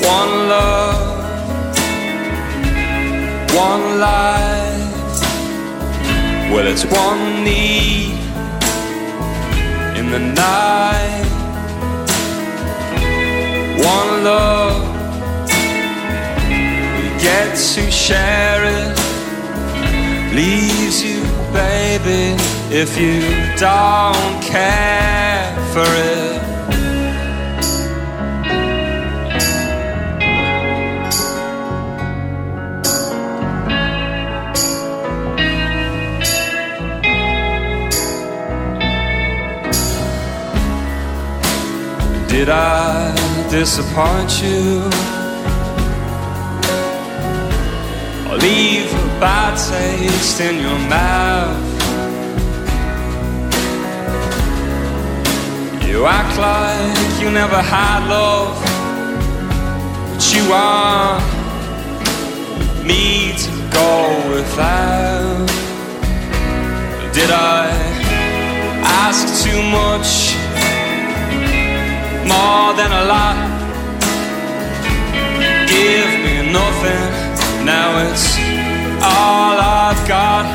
one 0.03 0.49
love, 0.49 1.16
one 3.57 3.99
life. 3.99 5.21
Well, 6.53 6.67
it's 6.67 6.85
one 6.85 7.43
need 7.43 8.19
in 9.99 10.11
the 10.11 10.19
night. 10.19 11.25
One 13.95 14.25
love, 14.25 14.83
we 16.97 17.07
get 17.29 17.57
to 17.75 17.91
share 17.91 18.63
it. 18.79 18.97
Leaves 20.35 21.03
you, 21.03 21.23
baby, 21.53 22.37
if 22.83 22.99
you 23.01 23.21
don't 23.57 24.43
care 24.43 25.45
for 25.73 25.89
it. 26.13 26.36
Did 42.37 42.51
I 42.51 43.15
disappoint 43.49 44.43
you? 44.43 44.83
Or 48.29 48.37
leave 48.37 48.93
a 48.93 49.07
bad 49.19 49.57
taste 49.57 50.39
in 50.43 50.61
your 50.61 50.79
mouth? 50.91 51.57
You 55.89 56.05
act 56.05 56.37
like 56.39 57.23
you 57.23 57.31
never 57.31 57.57
had 57.57 58.07
love, 58.07 58.61
but 60.13 60.23
you 60.35 60.43
want 60.51 61.25
me 62.85 63.33
to 63.45 63.51
go 63.73 64.35
without. 64.35 65.47
Did 67.15 67.31
I 67.31 67.71
ask 68.85 69.43
too 69.43 69.63
much? 69.63 70.46
More 72.27 72.75
than 72.75 72.91
a 72.93 73.05
lot. 73.15 73.37
Give 75.67 76.11
me 76.27 76.37
nothing, 76.53 77.09
now 77.65 77.89
it's 78.07 78.27
all 79.03 79.57
I've 79.59 80.03
got. 80.09 80.47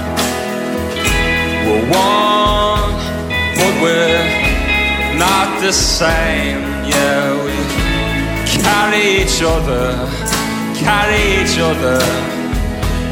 We're 1.66 1.88
one, 1.92 2.94
but 3.58 3.74
we're 3.84 4.28
not 5.18 5.50
the 5.62 5.72
same. 5.72 6.60
Yeah, 6.94 7.24
we 7.46 7.56
carry 8.60 9.04
each 9.22 9.42
other, 9.42 9.86
carry 10.86 11.24
each 11.40 11.58
other. 11.60 12.00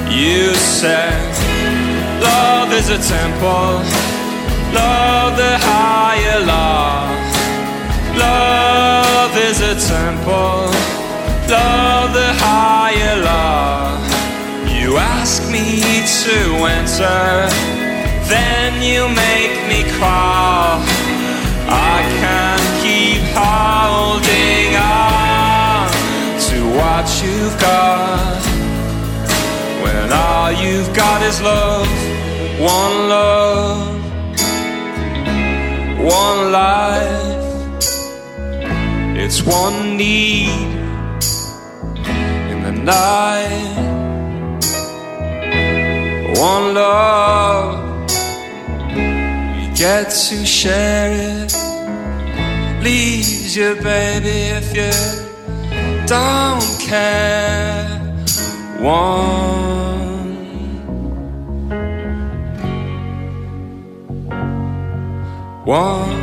You 0.09 0.53
said 0.55 1.21
love 2.21 2.73
is 2.73 2.89
a 2.89 2.97
temple, 2.97 3.71
love 4.73 5.37
the 5.37 5.55
higher 5.69 6.39
law. 6.45 7.18
Love 8.19 9.37
is 9.37 9.61
a 9.61 9.75
temple, 9.95 10.67
love 11.47 12.11
the 12.13 12.31
higher 12.43 13.15
law. 13.23 13.95
You 14.67 14.97
ask 14.97 15.41
me 15.49 16.03
to 16.23 16.37
enter, 16.77 17.47
then 18.27 18.81
you 18.81 19.07
make 19.07 19.55
me 19.71 19.79
crawl. 19.95 20.83
I 21.71 21.99
can't 22.19 22.67
keep 22.83 23.23
holding 23.39 24.75
on 24.75 25.87
to 26.49 26.57
what 26.77 27.05
you've 27.23 27.57
got 27.61 28.41
when 29.83 30.11
all 30.11 30.51
you've 30.51 30.93
got 30.93 31.21
is 31.21 31.41
love, 31.41 31.87
one 32.59 32.95
love, 33.15 34.01
one 36.01 36.51
life. 36.51 37.28
It's 39.31 39.43
one 39.43 39.95
need 39.95 40.49
in 42.49 42.63
the 42.63 42.71
night, 42.71 43.75
one 46.35 46.73
love. 46.73 48.09
We 48.89 49.67
get 49.77 50.09
to 50.09 50.45
share 50.47 51.11
it. 51.13 51.53
Leaves 52.83 53.55
you, 53.55 53.75
baby, 53.75 54.37
if 54.57 54.75
you 54.75 54.89
don't 56.07 56.65
care. 56.79 57.85
One. 58.79 60.09
One. 65.65 66.18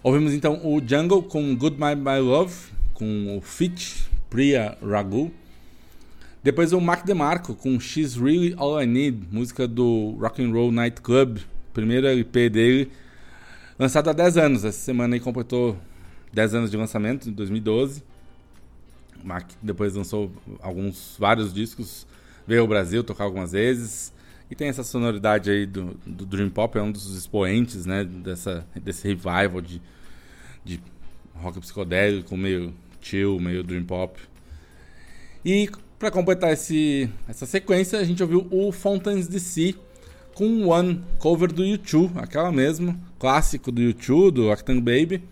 Ouvimos 0.00 0.32
então 0.32 0.60
o 0.64 0.80
Jungle 0.80 1.24
com 1.24 1.56
Good 1.56 1.76
My 1.76 2.20
Love, 2.20 2.54
com 2.94 3.36
o 3.36 3.40
Fit 3.40 4.08
Priya 4.30 4.78
Raghu. 4.80 5.32
Depois 6.40 6.72
o 6.72 6.80
Mark 6.80 7.04
DeMarco 7.04 7.52
com 7.52 7.80
She's 7.80 8.14
Really 8.14 8.54
All 8.56 8.80
I 8.80 8.86
Need, 8.86 9.26
música 9.32 9.66
do 9.66 10.16
Rock 10.20 10.40
and 10.40 10.52
Roll 10.52 10.70
Night 10.70 11.00
Club, 11.00 11.38
primeiro 11.74 12.06
LP 12.06 12.48
dele, 12.48 12.92
lançado 13.76 14.08
há 14.08 14.12
10 14.12 14.36
anos. 14.36 14.64
Essa 14.64 14.78
semana 14.78 15.16
aí 15.16 15.20
completou 15.20 15.76
10 16.32 16.54
anos 16.54 16.70
de 16.70 16.76
lançamento, 16.76 17.28
em 17.28 17.32
2012. 17.32 18.04
O 19.20 19.26
Mark 19.26 19.50
depois 19.60 19.94
lançou 19.94 20.30
alguns, 20.60 21.16
vários 21.18 21.52
discos, 21.52 22.06
veio 22.46 22.60
ao 22.60 22.68
Brasil 22.68 23.02
tocar 23.02 23.24
algumas 23.24 23.50
vezes. 23.50 24.12
E 24.50 24.54
tem 24.54 24.68
essa 24.68 24.82
sonoridade 24.82 25.50
aí 25.50 25.66
do, 25.66 25.96
do 26.06 26.24
Dream 26.24 26.48
Pop, 26.48 26.78
é 26.78 26.82
um 26.82 26.90
dos 26.90 27.14
expoentes 27.14 27.84
né, 27.84 28.04
dessa, 28.04 28.66
desse 28.82 29.06
revival 29.06 29.60
de, 29.60 29.80
de 30.64 30.80
rock 31.34 31.60
psicodélico, 31.60 32.36
meio 32.36 32.72
chill, 33.00 33.38
meio 33.38 33.62
Dream 33.62 33.84
Pop. 33.84 34.18
E 35.44 35.68
para 35.98 36.10
completar 36.10 36.52
esse, 36.52 37.10
essa 37.28 37.44
sequência, 37.44 37.98
a 37.98 38.04
gente 38.04 38.22
ouviu 38.22 38.46
o 38.50 38.72
Fountains 38.72 39.28
DC 39.28 39.74
com 40.34 40.68
One, 40.68 41.02
cover 41.18 41.52
do 41.52 41.64
YouTube, 41.64 42.12
aquela 42.16 42.52
mesma, 42.52 42.96
clássico 43.18 43.72
do 43.72 43.82
YouTube, 43.82 44.36
do 44.36 44.52
Octane 44.52 44.80
Baby. 44.80 45.22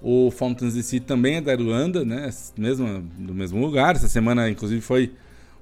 O 0.00 0.30
Fountains 0.30 0.74
DC 0.74 1.00
também 1.00 1.36
é 1.36 1.40
da 1.40 1.52
Irlanda, 1.52 2.04
né? 2.04 2.30
Mesmo, 2.56 3.02
do 3.18 3.34
mesmo 3.34 3.60
lugar. 3.60 3.96
Essa 3.96 4.06
semana, 4.06 4.48
inclusive, 4.48 4.80
foi 4.80 5.12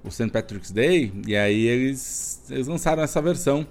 o 0.05 0.11
St. 0.11 0.29
Patrick's 0.29 0.71
Day, 0.71 1.13
e 1.27 1.35
aí 1.35 1.67
eles, 1.67 2.43
eles 2.51 2.67
lançaram 2.67 3.03
essa 3.03 3.21
versão. 3.23 3.67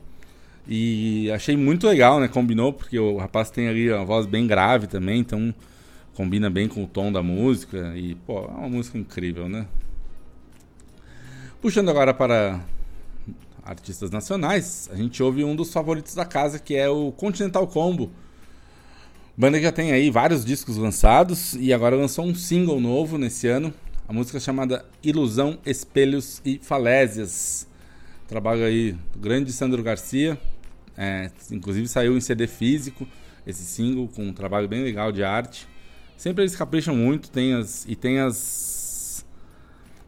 E 0.67 1.29
achei 1.31 1.55
muito 1.55 1.87
legal, 1.87 2.19
né? 2.19 2.27
Combinou, 2.27 2.73
porque 2.73 2.97
o 2.97 3.17
rapaz 3.17 3.51
tem 3.51 3.67
ali 3.67 3.91
uma 3.91 4.05
voz 4.05 4.25
bem 4.25 4.47
grave 4.47 4.87
também, 4.87 5.19
então 5.19 5.53
combina 6.15 6.49
bem 6.49 6.67
com 6.67 6.83
o 6.83 6.87
tom 6.87 7.11
da 7.11 7.21
música. 7.21 7.93
E, 7.95 8.15
pô, 8.15 8.39
é 8.39 8.47
uma 8.47 8.69
música 8.69 8.97
incrível, 8.97 9.47
né? 9.47 9.67
Puxando 11.61 11.89
agora 11.89 12.13
para 12.13 12.61
artistas 13.63 14.11
nacionais, 14.11 14.89
a 14.91 14.95
gente 14.95 15.21
ouve 15.23 15.43
um 15.43 15.55
dos 15.55 15.71
favoritos 15.71 16.15
da 16.15 16.25
casa, 16.25 16.59
que 16.59 16.75
é 16.75 16.89
o 16.89 17.11
Continental 17.11 17.65
Combo. 17.67 18.11
Banda 19.35 19.57
que 19.57 19.63
já 19.63 19.71
tem 19.71 19.91
aí 19.91 20.09
vários 20.11 20.45
discos 20.45 20.77
lançados 20.77 21.53
e 21.55 21.73
agora 21.73 21.95
lançou 21.95 22.25
um 22.25 22.35
single 22.35 22.79
novo 22.79 23.17
nesse 23.17 23.47
ano, 23.47 23.73
a 24.07 24.11
música 24.11 24.37
é 24.37 24.41
chamada 24.41 24.85
Ilusão, 25.01 25.57
Espelhos 25.65 26.41
e 26.43 26.59
Falésias. 26.61 27.67
Trabalho 28.27 28.65
aí 28.65 28.97
do 29.13 29.19
grande 29.19 29.51
Sandro 29.53 29.81
Garcia. 29.81 30.37
É, 30.97 31.31
inclusive 31.49 31.87
saiu 31.87 32.15
em 32.15 32.21
CD 32.21 32.45
físico 32.45 33.07
esse 33.47 33.63
single 33.63 34.07
com 34.07 34.25
um 34.25 34.33
trabalho 34.33 34.67
bem 34.67 34.83
legal 34.83 35.11
de 35.11 35.23
arte. 35.23 35.67
Sempre 36.17 36.43
eles 36.43 36.55
capricham 36.55 36.95
muito, 36.95 37.29
tem 37.29 37.53
as, 37.53 37.85
e 37.87 37.95
tem 37.95 38.19
as 38.19 39.25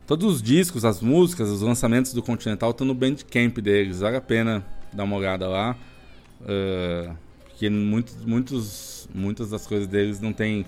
todos 0.06 0.36
os 0.36 0.42
discos, 0.42 0.86
as 0.86 1.02
músicas, 1.02 1.50
os 1.50 1.62
lançamentos 1.62 2.14
do 2.14 2.22
Continental 2.22 2.72
estão 2.72 2.86
no 2.86 2.94
Bandcamp 2.94 3.58
deles. 3.60 4.00
Vale 4.00 4.18
a 4.18 4.22
pena 4.22 4.66
dar 4.94 5.04
uma 5.04 5.16
olhada 5.16 5.48
lá, 5.48 5.76
uh, 6.42 7.16
porque 7.46 7.70
muitos, 7.70 8.16
muitos, 8.26 9.10
muitas 9.14 9.50
das 9.50 9.66
coisas 9.66 9.88
deles 9.88 10.20
não 10.20 10.32
tem 10.32 10.66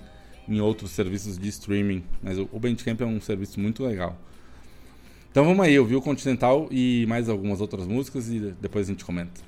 em 0.48 0.60
outros 0.60 0.92
serviços 0.92 1.38
de 1.38 1.48
streaming. 1.50 2.04
Mas 2.22 2.38
o 2.38 2.60
Bandcamp 2.60 3.02
é 3.02 3.06
um 3.06 3.20
serviço 3.20 3.60
muito 3.60 3.84
legal. 3.84 4.18
Então 5.32 5.46
vamos 5.46 5.64
aí, 5.66 5.74
eu 5.74 5.86
vi 5.86 5.96
o 5.96 6.02
Continental 6.02 6.68
e 6.72 7.06
mais 7.08 7.30
algumas 7.30 7.62
outras 7.62 7.86
músicas 7.86 8.30
e 8.30 8.40
depois 8.60 8.88
a 8.88 8.92
gente 8.92 9.06
comenta. 9.06 9.42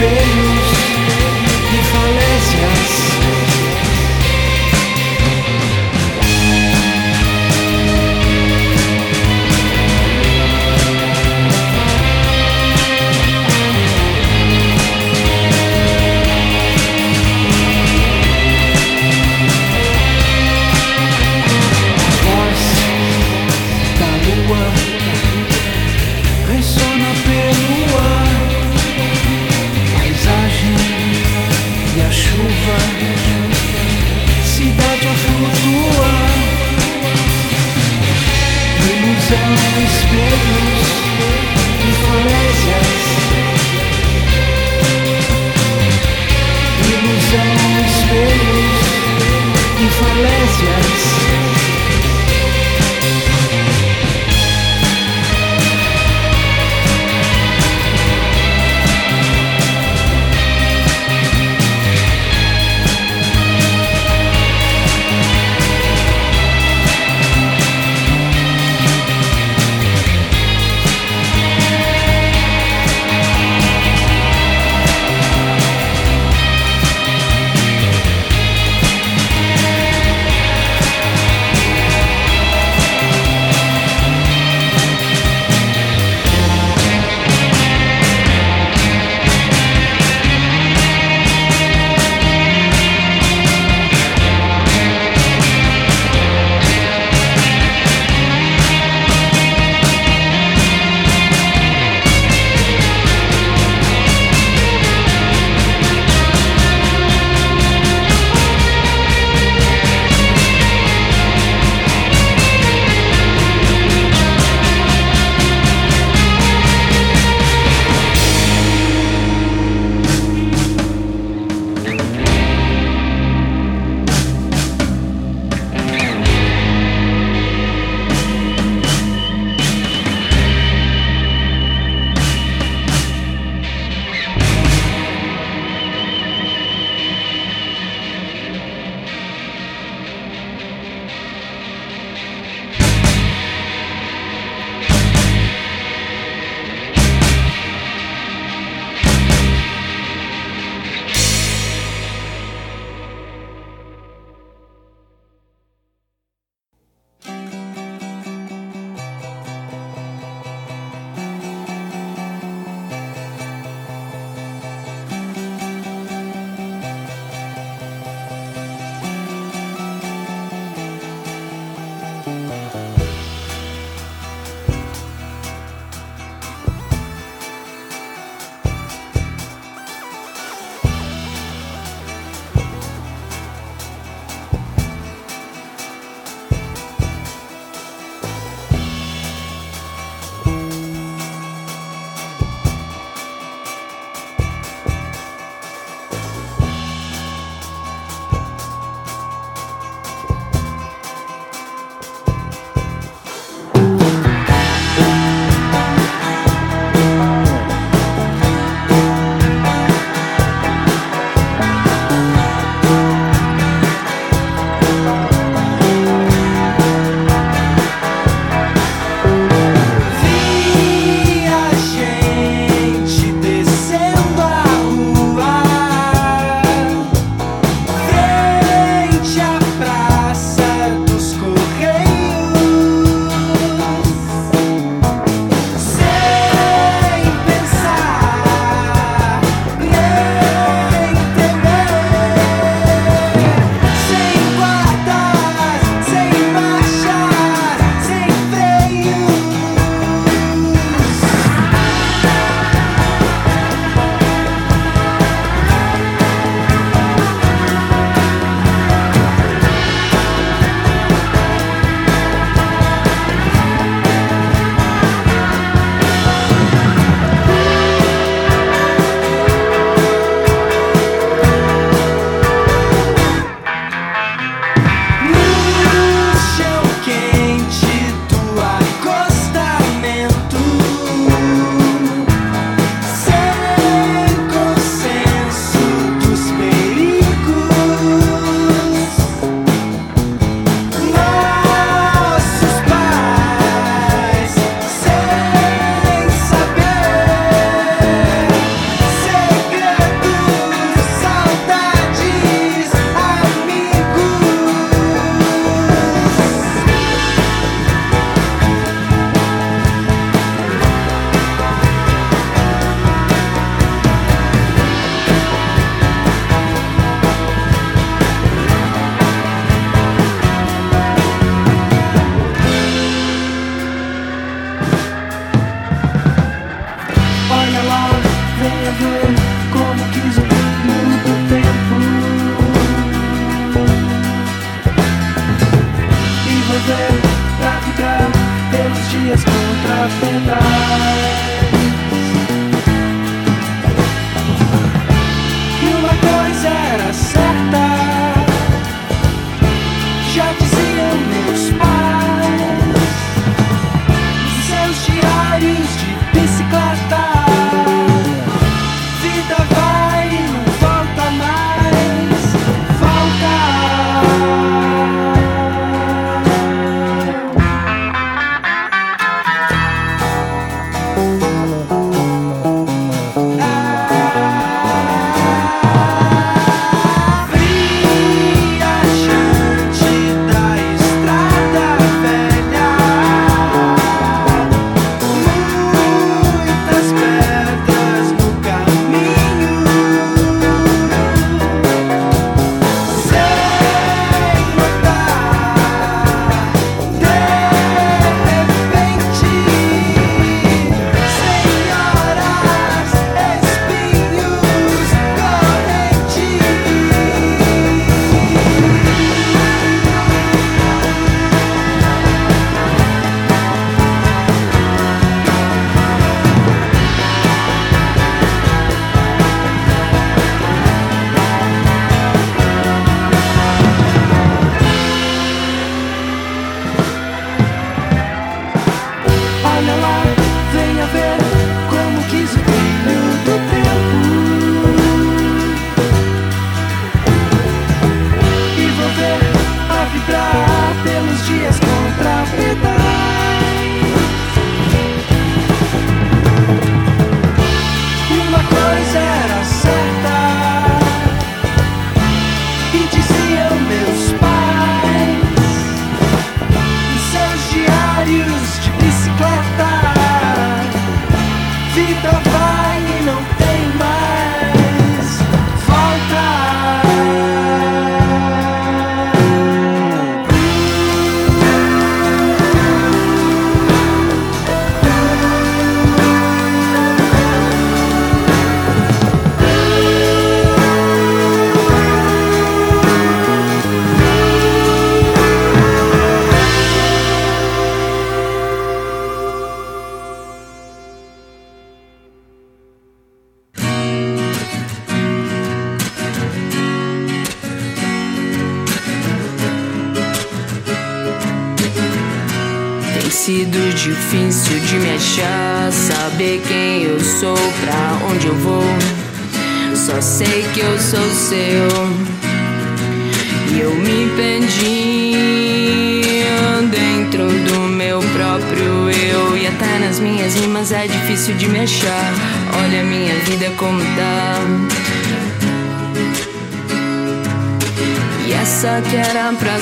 baby. 0.00 0.47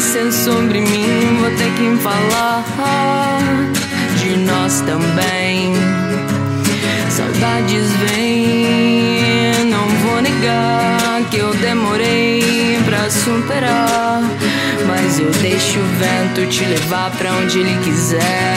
Ser 0.01 0.33
sobre 0.33 0.81
mim, 0.81 1.39
vou 1.41 1.51
ter 1.51 1.73
que 1.75 1.97
falar 2.03 2.65
de 4.19 4.37
nós 4.39 4.81
também. 4.83 5.73
Saudades 7.11 7.91
vêm, 8.05 9.65
não 9.71 9.87
vou 9.87 10.21
negar 10.21 11.23
que 11.31 11.39
eu 11.39 11.55
demorei 11.55 12.79
pra 12.85 13.09
superar. 13.11 14.21
Mas 14.87 15.19
eu 15.19 15.31
deixo 15.43 15.79
o 15.79 15.87
vento 15.99 16.49
te 16.51 16.65
levar 16.65 17.11
pra 17.13 17.33
onde 17.33 17.59
ele 17.61 17.79
quiser. 17.83 18.57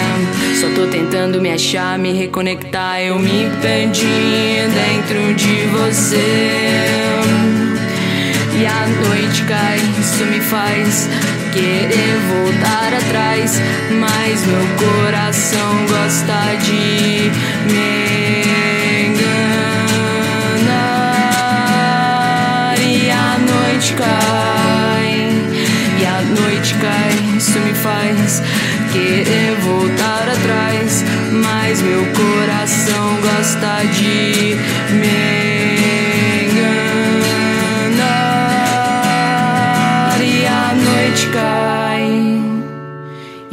Só 0.59 0.67
tô 0.75 0.87
tentando 0.87 1.41
me 1.41 1.51
achar, 1.51 1.97
me 1.97 2.11
reconectar. 2.13 3.01
Eu 3.01 3.17
me 3.17 3.49
perdi 3.61 4.05
dentro 4.05 5.33
de 5.35 5.67
você. 5.67 6.79
E 8.59 8.65
a 8.65 8.87
noite 9.07 9.43
cai, 9.43 9.79
isso 9.99 10.25
me 10.25 10.41
faz 10.41 11.07
querer 11.51 12.17
voltar 12.29 12.93
atrás. 12.93 13.61
Mas 13.99 14.45
meu 14.45 14.65
coração 14.77 15.85
gosta 15.87 16.55
de 16.63 17.31
me 17.71 19.07
enganar. 19.07 19.55
E 22.79 23.09
a 23.09 23.37
noite 23.39 23.93
cai, 23.93 25.31
e 25.99 26.05
a 26.05 26.21
noite 26.39 26.75
cai, 26.75 27.13
isso 27.37 27.59
me 27.59 27.73
faz 27.73 28.41
querer 28.91 29.55
voltar 29.61 30.29
atrás. 30.29 31.03
Mas 31.31 31.81
meu 31.81 32.05
coração 32.13 33.17
gosta 33.21 33.85
de 33.93 34.55
me 34.95 35.07
enganar. 35.07 35.48
Noite 41.09 41.27
cai. 41.29 42.41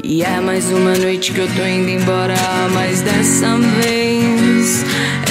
E 0.04 0.22
é 0.22 0.40
mais 0.40 0.70
uma 0.70 0.94
noite 0.94 1.32
que 1.32 1.38
eu 1.38 1.48
tô 1.54 1.64
indo 1.64 1.88
embora, 1.88 2.34
mas 2.74 3.00
dessa 3.00 3.57
vez 3.80 4.84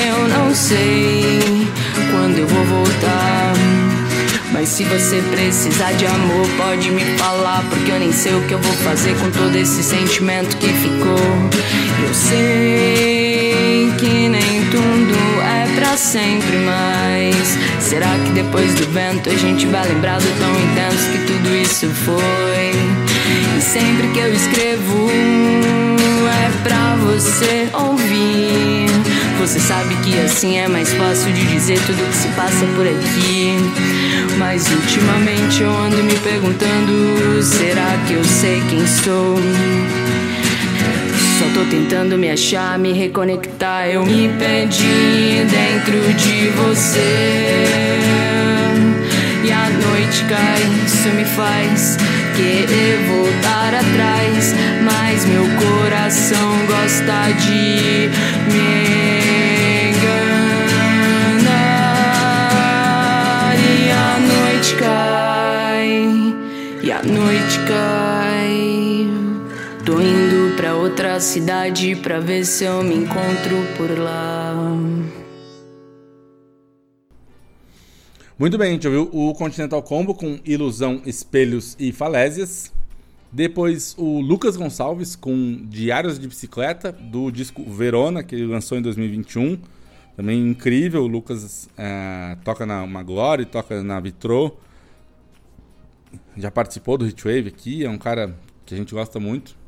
eu 0.08 0.28
não 0.28 0.54
sei 0.56 1.68
quando 2.12 2.40
eu 2.40 2.48
vou 2.48 2.64
voltar. 2.66 3.54
Mas 4.52 4.70
se 4.70 4.84
você 4.86 5.22
precisar 5.32 5.92
de 5.94 6.08
amor, 6.08 6.48
pode 6.58 6.90
me 6.90 7.04
falar, 7.18 7.64
porque 7.70 7.92
eu 7.92 8.00
nem 8.00 8.12
sei 8.12 8.34
o 8.34 8.42
que 8.48 8.54
eu 8.54 8.60
vou 8.60 8.74
fazer 8.74 9.16
com 9.20 9.30
todo 9.30 9.56
esse 9.56 9.84
sentimento 9.84 10.58
que 10.58 10.68
ficou. 10.68 11.20
Eu 12.08 12.14
sei 12.14 13.92
que 14.00 14.30
nem 14.30 14.66
tudo 14.72 15.35
sempre, 15.98 16.58
mas 16.58 17.58
será 17.80 18.08
que 18.26 18.32
depois 18.32 18.74
do 18.76 18.92
vento 18.92 19.30
a 19.30 19.36
gente 19.36 19.66
vai 19.68 19.88
lembrar 19.88 20.20
do 20.20 20.40
tão 20.40 20.52
intenso 20.52 21.10
que 21.12 21.20
tudo 21.26 21.56
isso 21.56 21.90
foi? 21.90 22.72
E 23.58 23.62
sempre 23.62 24.08
que 24.10 24.20
eu 24.20 24.34
escrevo 24.34 25.10
é 25.10 26.64
pra 26.64 26.96
você 26.96 27.70
ouvir. 27.74 28.88
Você 29.40 29.60
sabe 29.60 29.96
que 29.98 30.20
assim 30.20 30.58
é 30.58 30.68
mais 30.68 30.92
fácil 30.94 31.32
de 31.32 31.46
dizer 31.46 31.80
tudo 31.86 32.10
que 32.10 32.16
se 32.16 32.28
passa 32.30 32.66
por 32.76 32.86
aqui. 32.86 33.56
Mas 34.38 34.70
ultimamente 34.70 35.62
eu 35.62 35.72
ando 35.72 36.04
me 36.04 36.16
perguntando: 36.20 37.42
será 37.42 37.98
que 38.08 38.14
eu 38.14 38.24
sei 38.24 38.62
quem 38.70 38.86
sou? 38.86 39.36
Só 41.38 41.46
tô 41.54 41.66
tentando 41.70 42.18
me 42.18 42.30
achar, 42.32 42.80
me 42.80 42.94
reconectar. 42.94 43.90
Eu 43.90 44.06
me 44.06 44.30
perdi 44.40 45.44
dentro 45.52 46.14
de 46.14 46.48
você. 46.52 47.66
E 49.44 49.52
a 49.52 49.70
noite 49.70 50.24
cai, 50.30 50.62
isso 50.86 51.10
me 51.10 51.26
faz 51.26 51.98
querer 52.38 53.00
voltar 53.10 53.74
atrás. 53.74 54.56
Mas 54.82 55.26
meu 55.26 55.44
coração 55.60 56.66
gosta 56.68 57.34
de 57.34 58.10
me 58.50 59.90
enganar. 59.90 60.38
E 63.58 63.92
a 63.92 64.20
noite 64.22 64.76
cai, 64.76 66.34
e 66.82 66.92
a 66.94 67.04
noite 67.04 67.60
cai. 67.68 68.05
Outra 70.96 71.20
cidade 71.20 71.94
pra 71.98 72.22
ver 72.22 72.46
se 72.46 72.64
eu 72.64 72.82
me 72.82 72.96
encontro 72.96 73.58
por 73.76 74.00
lá. 74.00 74.54
Muito 78.40 78.58
bem, 78.58 78.70
a 78.70 78.72
gente 78.72 78.88
ouviu 78.88 79.10
o 79.12 79.34
Continental 79.34 79.84
Combo 79.84 80.16
com 80.16 80.40
Ilusão, 80.46 81.02
Espelhos 81.06 81.76
e 81.78 81.92
Falésias. 81.92 82.72
Depois 83.30 83.94
o 83.98 84.22
Lucas 84.22 84.56
Gonçalves 84.56 85.18
com 85.18 85.66
Diários 85.66 86.18
de 86.18 86.30
Bicicleta, 86.30 86.94
do 86.94 87.30
disco 87.30 87.62
Verona, 87.70 88.24
que 88.24 88.34
ele 88.34 88.46
lançou 88.46 88.78
em 88.78 88.82
2021. 88.82 89.60
Também 90.16 90.48
incrível, 90.48 91.04
o 91.04 91.08
Lucas 91.08 91.68
eh, 91.78 92.38
toca 92.46 92.66
na 92.66 92.82
uma 92.84 93.04
Glória, 93.04 93.46
toca 93.46 93.84
na 93.84 94.00
Vitrô. 94.00 94.56
Já 96.38 96.50
participou 96.50 96.98
do 96.98 97.06
Hitwave 97.06 97.50
aqui, 97.50 97.84
é 97.84 97.90
um 97.90 97.98
cara 97.98 98.34
que 98.66 98.74
a 98.74 98.78
gente 98.78 98.94
gosta 98.94 99.20
muito. 99.20 99.65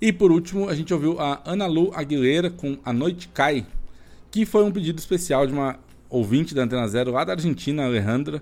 E 0.00 0.12
por 0.12 0.30
último, 0.30 0.68
a 0.68 0.74
gente 0.76 0.94
ouviu 0.94 1.18
a 1.18 1.42
Ana 1.44 1.66
Lu 1.66 1.90
Aguilera 1.92 2.50
com 2.50 2.78
A 2.84 2.92
Noite 2.92 3.28
Cai, 3.28 3.66
que 4.30 4.46
foi 4.46 4.62
um 4.62 4.70
pedido 4.70 4.98
especial 4.98 5.44
de 5.44 5.52
uma 5.52 5.78
ouvinte 6.08 6.54
da 6.54 6.62
Antena 6.62 6.86
Zero 6.86 7.10
lá 7.10 7.24
da 7.24 7.32
Argentina, 7.32 7.84
Alejandra, 7.84 8.40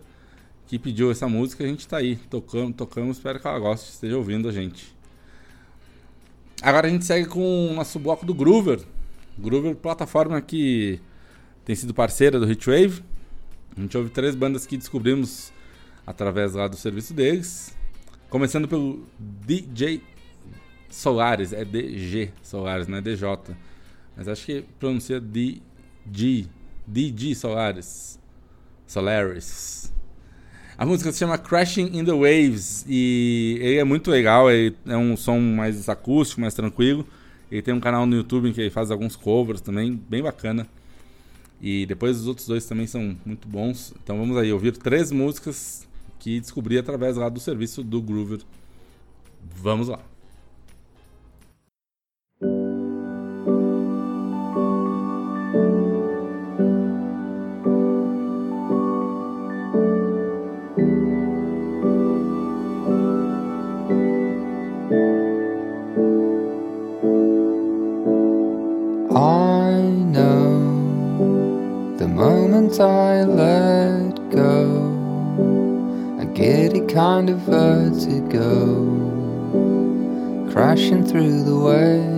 que 0.67 0.79
pediu 0.79 1.11
essa 1.11 1.27
música. 1.27 1.65
A 1.65 1.67
gente 1.67 1.89
tá 1.89 1.97
aí, 1.97 2.17
tocando, 2.29 2.75
tocamos, 2.75 3.17
espero 3.17 3.41
que 3.41 3.47
ela 3.47 3.59
goste, 3.59 3.91
esteja 3.91 4.19
ouvindo 4.19 4.49
a 4.51 4.53
gente. 4.53 4.95
Agora 6.61 6.89
a 6.89 6.91
gente 6.91 7.07
segue 7.07 7.27
com 7.27 7.71
o 7.71 7.75
nosso 7.75 7.99
bloco 7.99 8.27
do 8.27 8.35
Groover. 8.35 8.81
Groover, 9.39 9.75
plataforma 9.77 10.41
que 10.43 11.01
tem 11.65 11.75
sido 11.75 11.95
parceira 11.95 12.39
do 12.39 12.51
Hitwave. 12.51 13.03
A 13.75 13.81
gente 13.81 13.97
ouve 13.97 14.11
três 14.11 14.35
bandas 14.35 14.67
que 14.67 14.77
descobrimos 14.77 15.53
através 16.07 16.53
lá 16.53 16.69
do 16.69 16.77
serviço 16.77 17.15
deles. 17.15 17.75
Começando 18.29 18.69
pelo 18.69 19.05
DJ 19.19 20.03
Solares, 20.89 21.53
é 21.53 21.65
DG 21.65 22.31
Solares, 22.43 22.87
não 22.87 22.99
é 22.99 23.01
DJ. 23.01 23.29
Mas 24.17 24.29
acho 24.29 24.47
que 24.47 24.65
pronuncia 24.79 25.21
DG, 25.21 26.47
DG 26.87 27.35
Solares. 27.35 28.19
Solaris. 28.87 29.93
A 30.79 30.85
música 30.85 31.11
se 31.11 31.19
chama 31.19 31.39
Crashing 31.39 31.99
in 31.99 32.05
the 32.05 32.13
Waves 32.13 32.85
e 32.87 33.59
ele 33.61 33.79
é 33.79 33.85
muito 33.85 34.11
legal, 34.11 34.51
ele 34.51 34.77
é 34.87 34.97
um 34.97 35.17
som 35.17 35.41
mais 35.41 35.89
acústico, 35.89 36.41
mais 36.41 36.55
tranquilo. 36.55 37.07
Ele 37.51 37.63
tem 37.63 37.73
um 37.73 37.81
canal 37.81 38.05
no 38.05 38.15
YouTube 38.15 38.49
em 38.49 38.53
que 38.53 38.61
ele 38.61 38.71
faz 38.71 38.91
alguns 38.91 39.17
covers 39.17 39.61
também, 39.61 39.95
bem 40.09 40.23
bacana. 40.23 40.67
E 41.61 41.87
depois 41.87 42.19
os 42.19 42.27
outros 42.27 42.47
dois 42.47 42.67
também 42.67 42.87
são 42.87 43.17
muito 43.25 43.49
bons. 43.49 43.95
Então 44.03 44.19
vamos 44.19 44.37
aí 44.37 44.53
ouvir 44.53 44.77
três 44.77 45.11
músicas 45.11 45.89
que 46.19 46.41
descobri 46.41 46.77
através 46.77 47.17
lá 47.17 47.29
do 47.29 47.41
serviço 47.41 47.83
do 47.83 48.03
Groover. 48.03 48.41
Vamos 49.63 49.89
lá. 49.89 50.01
Moment 72.67 72.81
I 72.81 73.23
let 73.25 74.31
go, 74.31 76.19
I 76.21 76.25
get 76.25 76.75
a 76.75 76.81
kind 76.93 77.31
of 77.31 77.39
vertigo, 77.41 78.85
crashing 80.51 81.07
through 81.07 81.45
the 81.45 81.57
waves. 81.57 82.17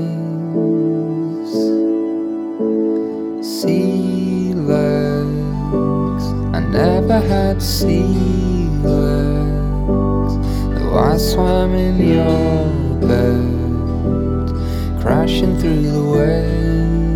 Sea 3.46 4.54
legs, 4.54 6.24
I 6.54 6.60
never 6.70 7.20
had 7.20 7.62
sea 7.62 8.68
legs, 8.82 10.34
though 10.78 10.98
I 10.98 11.16
swam 11.18 11.74
in 11.74 11.98
your 11.98 12.72
bed 13.06 13.58
crashing 15.02 15.58
through 15.58 15.82
the 15.82 16.02
waves, 16.04 17.07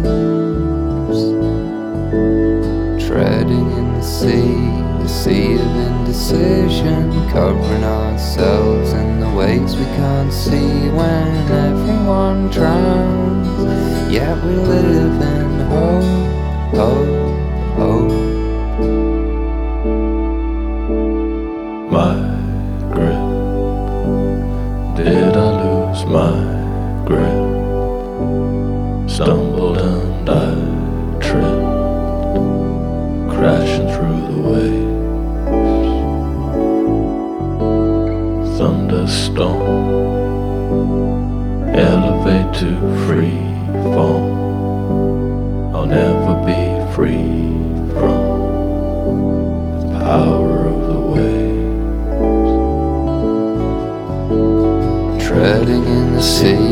treading 3.12 3.70
in 3.72 3.92
the 3.92 4.00
sea, 4.00 4.56
the 5.02 5.06
sea 5.06 5.52
of 5.52 5.76
indecision, 5.86 7.10
covering 7.28 7.84
ourselves 7.84 8.92
in 8.92 9.20
the 9.20 9.28
ways 9.28 9.76
we 9.76 9.84
can't 10.00 10.32
see 10.32 10.88
when 10.88 11.28
everyone 11.68 12.48
drowns. 12.48 13.48
Yet 14.10 14.42
we 14.42 14.54
live 14.54 15.20
in 15.20 15.50
hope, 15.72 16.04
hope, 16.74 17.76
hope. 17.76 18.32
my 21.92 22.14
grip? 22.94 23.22
Did 24.96 25.36
I 25.36 25.48
lose 25.62 26.02
my 26.06 26.32
grip? 27.04 27.40
Stumbled 29.10 29.51
free 43.22 43.38
fall. 43.94 44.24
I'll 45.74 45.86
never 45.86 46.34
be 46.50 46.60
free 46.94 47.30
from 47.94 48.18
the 49.78 49.98
power 50.00 50.54
of 50.72 50.78
the 50.90 51.00
waves. 51.12 52.50
Treading 55.24 55.84
in 55.98 56.06
the 56.14 56.22
sea, 56.22 56.66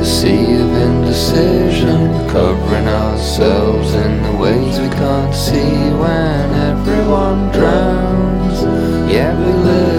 the 0.00 0.04
sea 0.04 0.44
of 0.64 0.70
indecision, 0.88 2.00
covering 2.28 2.88
ourselves 2.88 3.94
in 3.94 4.22
the 4.24 4.32
waves 4.36 4.78
we 4.78 4.88
can't 4.88 5.34
see 5.34 5.74
when 6.02 6.46
everyone 6.70 7.50
drowns. 7.50 8.58
Yet 9.10 9.34
we 9.38 9.52
live 9.68 9.93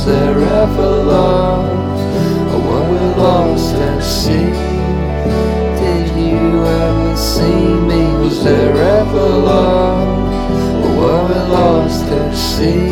Was 0.00 0.06
there 0.06 0.40
ever 0.40 1.02
love, 1.02 2.00
or 2.54 2.60
were 2.68 2.90
we 2.90 3.20
lost 3.20 3.74
at 3.74 4.00
sea? 4.02 4.50
Did 5.78 6.08
you 6.16 6.64
ever 6.64 7.14
see 7.14 7.74
me? 7.84 8.02
Was 8.16 8.42
there 8.42 8.74
ever 8.74 9.28
love, 9.28 10.32
or 10.84 10.96
were 11.00 11.24
we 11.28 11.34
lost 11.52 12.06
at 12.06 12.34
sea? 12.34 12.88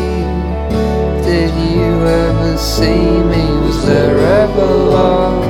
Did 1.25 1.51
you 1.73 2.05
ever 2.05 2.55
see 2.59 3.01
me? 3.31 3.43
Was 3.65 3.83
there 3.87 4.19
ever 4.19 4.67
love, 4.67 5.43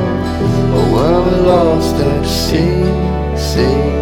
or 0.76 0.86
were 0.94 1.22
we 1.30 1.36
lost 1.46 1.96
at 1.96 2.26
sea? 2.26 2.86
Sea, 3.36 3.99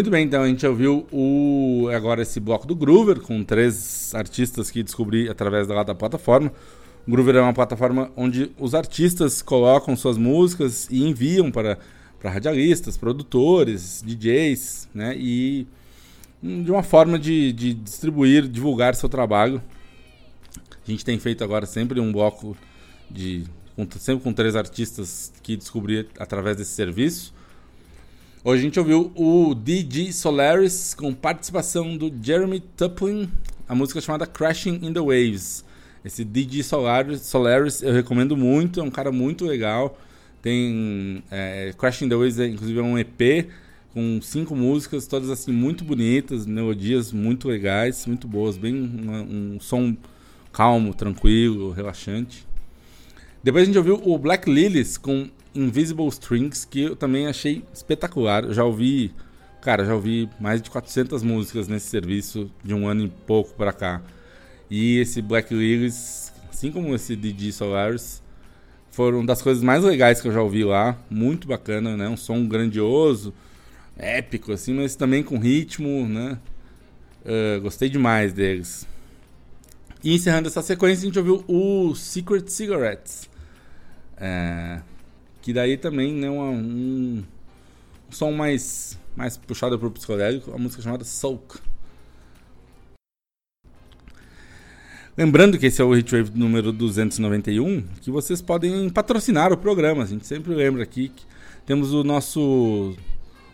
Muito 0.00 0.10
bem, 0.10 0.24
então 0.24 0.42
a 0.42 0.48
gente 0.48 0.66
ouviu 0.66 1.06
o 1.12 1.86
agora 1.94 2.22
esse 2.22 2.40
bloco 2.40 2.66
do 2.66 2.74
Groover 2.74 3.20
com 3.20 3.44
três 3.44 4.14
artistas 4.14 4.70
que 4.70 4.82
descobri 4.82 5.28
através 5.28 5.66
da, 5.66 5.82
da 5.82 5.94
plataforma. 5.94 6.50
O 7.06 7.10
Groover 7.10 7.36
é 7.36 7.40
uma 7.42 7.52
plataforma 7.52 8.10
onde 8.16 8.50
os 8.58 8.74
artistas 8.74 9.42
colocam 9.42 9.94
suas 9.94 10.16
músicas 10.16 10.88
e 10.90 11.06
enviam 11.06 11.50
para, 11.50 11.78
para 12.18 12.30
radialistas, 12.30 12.96
produtores, 12.96 14.02
DJs, 14.02 14.88
né? 14.94 15.14
E 15.18 15.66
hum, 16.42 16.62
de 16.62 16.70
uma 16.70 16.82
forma 16.82 17.18
de, 17.18 17.52
de 17.52 17.74
distribuir, 17.74 18.48
divulgar 18.48 18.94
seu 18.94 19.06
trabalho. 19.06 19.60
A 20.88 20.90
gente 20.90 21.04
tem 21.04 21.18
feito 21.18 21.44
agora 21.44 21.66
sempre 21.66 22.00
um 22.00 22.10
bloco 22.10 22.56
de 23.10 23.44
com- 23.76 23.86
sempre 23.98 24.24
com 24.24 24.32
três 24.32 24.56
artistas 24.56 25.30
que 25.42 25.58
descobri 25.58 26.08
através 26.18 26.56
desse 26.56 26.70
serviço. 26.70 27.34
Hoje 28.42 28.62
a 28.62 28.64
gente 28.64 28.78
ouviu 28.78 29.12
o 29.14 29.54
DJ 29.54 30.14
Solaris 30.14 30.94
com 30.94 31.12
participação 31.12 31.94
do 31.94 32.10
Jeremy 32.22 32.60
Tuplin, 32.74 33.28
a 33.68 33.74
música 33.74 34.00
chamada 34.00 34.26
Crashing 34.26 34.80
in 34.80 34.94
the 34.94 35.00
Waves. 35.00 35.62
Esse 36.02 36.24
DJ 36.24 36.62
Solaris, 36.62 37.20
Solaris 37.20 37.82
eu 37.82 37.92
recomendo 37.92 38.34
muito, 38.38 38.80
é 38.80 38.82
um 38.82 38.90
cara 38.90 39.12
muito 39.12 39.44
legal. 39.44 39.98
Tem 40.40 41.22
é, 41.30 41.74
Crashing 41.76 42.06
in 42.06 42.08
the 42.08 42.16
Waves, 42.16 42.38
é, 42.38 42.46
inclusive 42.46 42.78
é 42.78 42.82
um 42.82 42.98
EP 42.98 43.50
com 43.92 44.18
cinco 44.22 44.56
músicas, 44.56 45.06
todas 45.06 45.28
assim 45.28 45.52
muito 45.52 45.84
bonitas, 45.84 46.46
melodias 46.46 47.12
muito 47.12 47.46
legais, 47.46 48.06
muito 48.06 48.26
boas, 48.26 48.56
bem 48.56 48.74
um 48.74 49.60
som 49.60 49.94
calmo, 50.50 50.94
tranquilo, 50.94 51.72
relaxante. 51.72 52.46
Depois 53.44 53.64
a 53.64 53.66
gente 53.66 53.76
ouviu 53.76 54.00
o 54.02 54.16
Black 54.16 54.50
Lilies 54.50 54.96
com 54.96 55.28
Invisible 55.54 56.08
Strings, 56.08 56.64
que 56.64 56.82
eu 56.82 56.96
também 56.96 57.26
achei 57.26 57.64
espetacular. 57.72 58.44
Eu 58.44 58.54
já 58.54 58.64
ouvi, 58.64 59.12
cara, 59.60 59.84
já 59.84 59.94
ouvi 59.94 60.28
mais 60.38 60.62
de 60.62 60.70
400 60.70 61.22
músicas 61.22 61.68
nesse 61.68 61.88
serviço 61.88 62.50
de 62.62 62.74
um 62.74 62.86
ano 62.86 63.04
e 63.04 63.08
pouco 63.08 63.54
pra 63.54 63.72
cá. 63.72 64.02
E 64.70 64.98
esse 64.98 65.20
Black 65.20 65.52
Lilies, 65.52 66.32
assim 66.50 66.70
como 66.70 66.94
esse 66.94 67.16
DJ 67.16 67.52
Solaris, 67.52 68.22
foram 68.90 69.24
das 69.24 69.42
coisas 69.42 69.62
mais 69.62 69.82
legais 69.82 70.20
que 70.20 70.28
eu 70.28 70.32
já 70.32 70.42
ouvi 70.42 70.64
lá. 70.64 70.96
Muito 71.08 71.48
bacana, 71.48 71.96
né? 71.96 72.08
Um 72.08 72.16
som 72.16 72.46
grandioso, 72.46 73.34
épico, 73.96 74.52
assim, 74.52 74.74
mas 74.74 74.94
também 74.94 75.22
com 75.22 75.38
ritmo, 75.38 76.06
né? 76.06 76.38
Uh, 77.24 77.60
gostei 77.60 77.88
demais 77.88 78.32
deles. 78.32 78.86
E 80.02 80.14
encerrando 80.14 80.48
essa 80.48 80.62
sequência, 80.62 81.02
a 81.02 81.06
gente 81.06 81.18
ouviu 81.18 81.44
o 81.46 81.94
Secret 81.94 82.48
Cigarettes. 82.48 83.28
É, 84.16 84.80
que 85.50 85.54
daí 85.54 85.76
também 85.76 86.14
né, 86.14 86.30
uma, 86.30 86.44
um, 86.44 87.24
som 88.08 88.30
mais, 88.30 88.96
mais 89.16 89.36
puxado 89.36 89.76
para 89.76 89.88
o 89.88 89.90
psicodélico, 89.90 90.54
a 90.54 90.56
música 90.56 90.80
chamada 90.80 91.02
Soak. 91.02 91.58
Lembrando 95.16 95.58
que 95.58 95.66
esse 95.66 95.82
é 95.82 95.84
o 95.84 95.96
Hitwave 95.96 96.30
número 96.36 96.72
291, 96.72 97.82
que 98.00 98.12
vocês 98.12 98.40
podem 98.40 98.88
patrocinar 98.90 99.52
o 99.52 99.56
programa. 99.56 100.04
A 100.04 100.06
gente 100.06 100.24
sempre 100.24 100.54
lembra 100.54 100.84
aqui 100.84 101.08
que 101.08 101.24
temos 101.66 101.92
o 101.92 102.04
nosso 102.04 102.94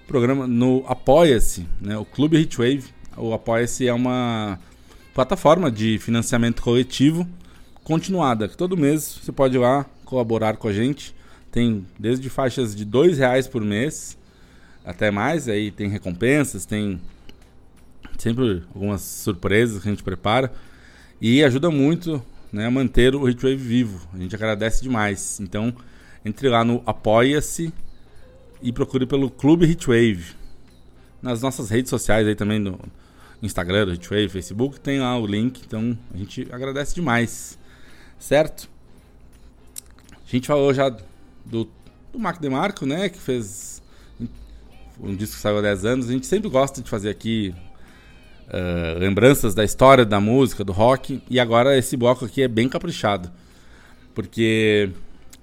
programa 0.06 0.46
no 0.46 0.84
Apoia-se, 0.86 1.66
né, 1.80 1.96
o 1.96 2.04
Clube 2.04 2.36
Hitwave. 2.36 2.84
O 3.16 3.32
Apoia-se 3.32 3.88
é 3.88 3.94
uma 3.94 4.58
plataforma 5.14 5.70
de 5.70 5.98
financiamento 5.98 6.60
coletivo 6.60 7.26
continuada. 7.82 8.48
Todo 8.50 8.76
mês 8.76 9.18
você 9.22 9.32
pode 9.32 9.56
ir 9.56 9.60
lá 9.60 9.86
colaborar 10.04 10.58
com 10.58 10.68
a 10.68 10.72
gente. 10.74 11.16
Tem 11.56 11.86
desde 11.98 12.28
faixas 12.28 12.76
de 12.76 12.84
dois 12.84 13.16
reais 13.16 13.48
por 13.48 13.62
mês 13.62 14.18
até 14.84 15.10
mais. 15.10 15.48
Aí 15.48 15.70
tem 15.70 15.88
recompensas, 15.88 16.66
tem 16.66 17.00
sempre 18.18 18.62
algumas 18.74 19.00
surpresas 19.00 19.80
que 19.80 19.88
a 19.88 19.90
gente 19.90 20.02
prepara 20.02 20.52
e 21.18 21.42
ajuda 21.42 21.70
muito 21.70 22.22
né, 22.52 22.66
a 22.66 22.70
manter 22.70 23.14
o 23.14 23.26
Hitwave 23.26 23.56
vivo. 23.56 24.06
A 24.12 24.18
gente 24.18 24.34
agradece 24.34 24.82
demais. 24.82 25.40
Então 25.40 25.74
entre 26.26 26.50
lá 26.50 26.62
no 26.62 26.82
Apoia-se 26.84 27.72
e 28.60 28.70
procure 28.70 29.06
pelo 29.06 29.30
Clube 29.30 29.64
Hitwave. 29.64 30.34
Nas 31.22 31.40
nossas 31.40 31.70
redes 31.70 31.88
sociais 31.88 32.26
aí 32.26 32.34
também 32.34 32.58
no 32.58 32.78
Instagram, 33.42 33.86
do 33.86 33.94
Hitwave, 33.94 34.28
Facebook, 34.28 34.78
tem 34.78 35.00
lá 35.00 35.18
o 35.18 35.26
link. 35.26 35.62
Então 35.66 35.96
a 36.12 36.18
gente 36.18 36.46
agradece 36.52 36.94
demais. 36.94 37.58
Certo? 38.18 38.68
A 40.12 40.30
gente 40.30 40.46
falou 40.46 40.74
já 40.74 40.94
do, 41.46 41.68
do 42.12 42.18
Marco 42.18 42.40
DeMarco, 42.40 42.84
né? 42.84 43.08
Que 43.08 43.18
fez 43.18 43.82
um 45.00 45.14
disco 45.14 45.36
que 45.36 45.42
saiu 45.42 45.58
há 45.58 45.62
10 45.62 45.84
anos. 45.84 46.08
A 46.08 46.12
gente 46.12 46.26
sempre 46.26 46.48
gosta 46.48 46.82
de 46.82 46.88
fazer 46.88 47.10
aqui 47.10 47.54
uh, 48.48 48.98
lembranças 48.98 49.54
da 49.54 49.64
história 49.64 50.04
da 50.04 50.20
música, 50.20 50.64
do 50.64 50.72
rock. 50.72 51.22
E 51.28 51.38
agora 51.38 51.76
esse 51.76 51.96
bloco 51.96 52.24
aqui 52.24 52.42
é 52.42 52.48
bem 52.48 52.68
caprichado. 52.68 53.30
Porque 54.14 54.90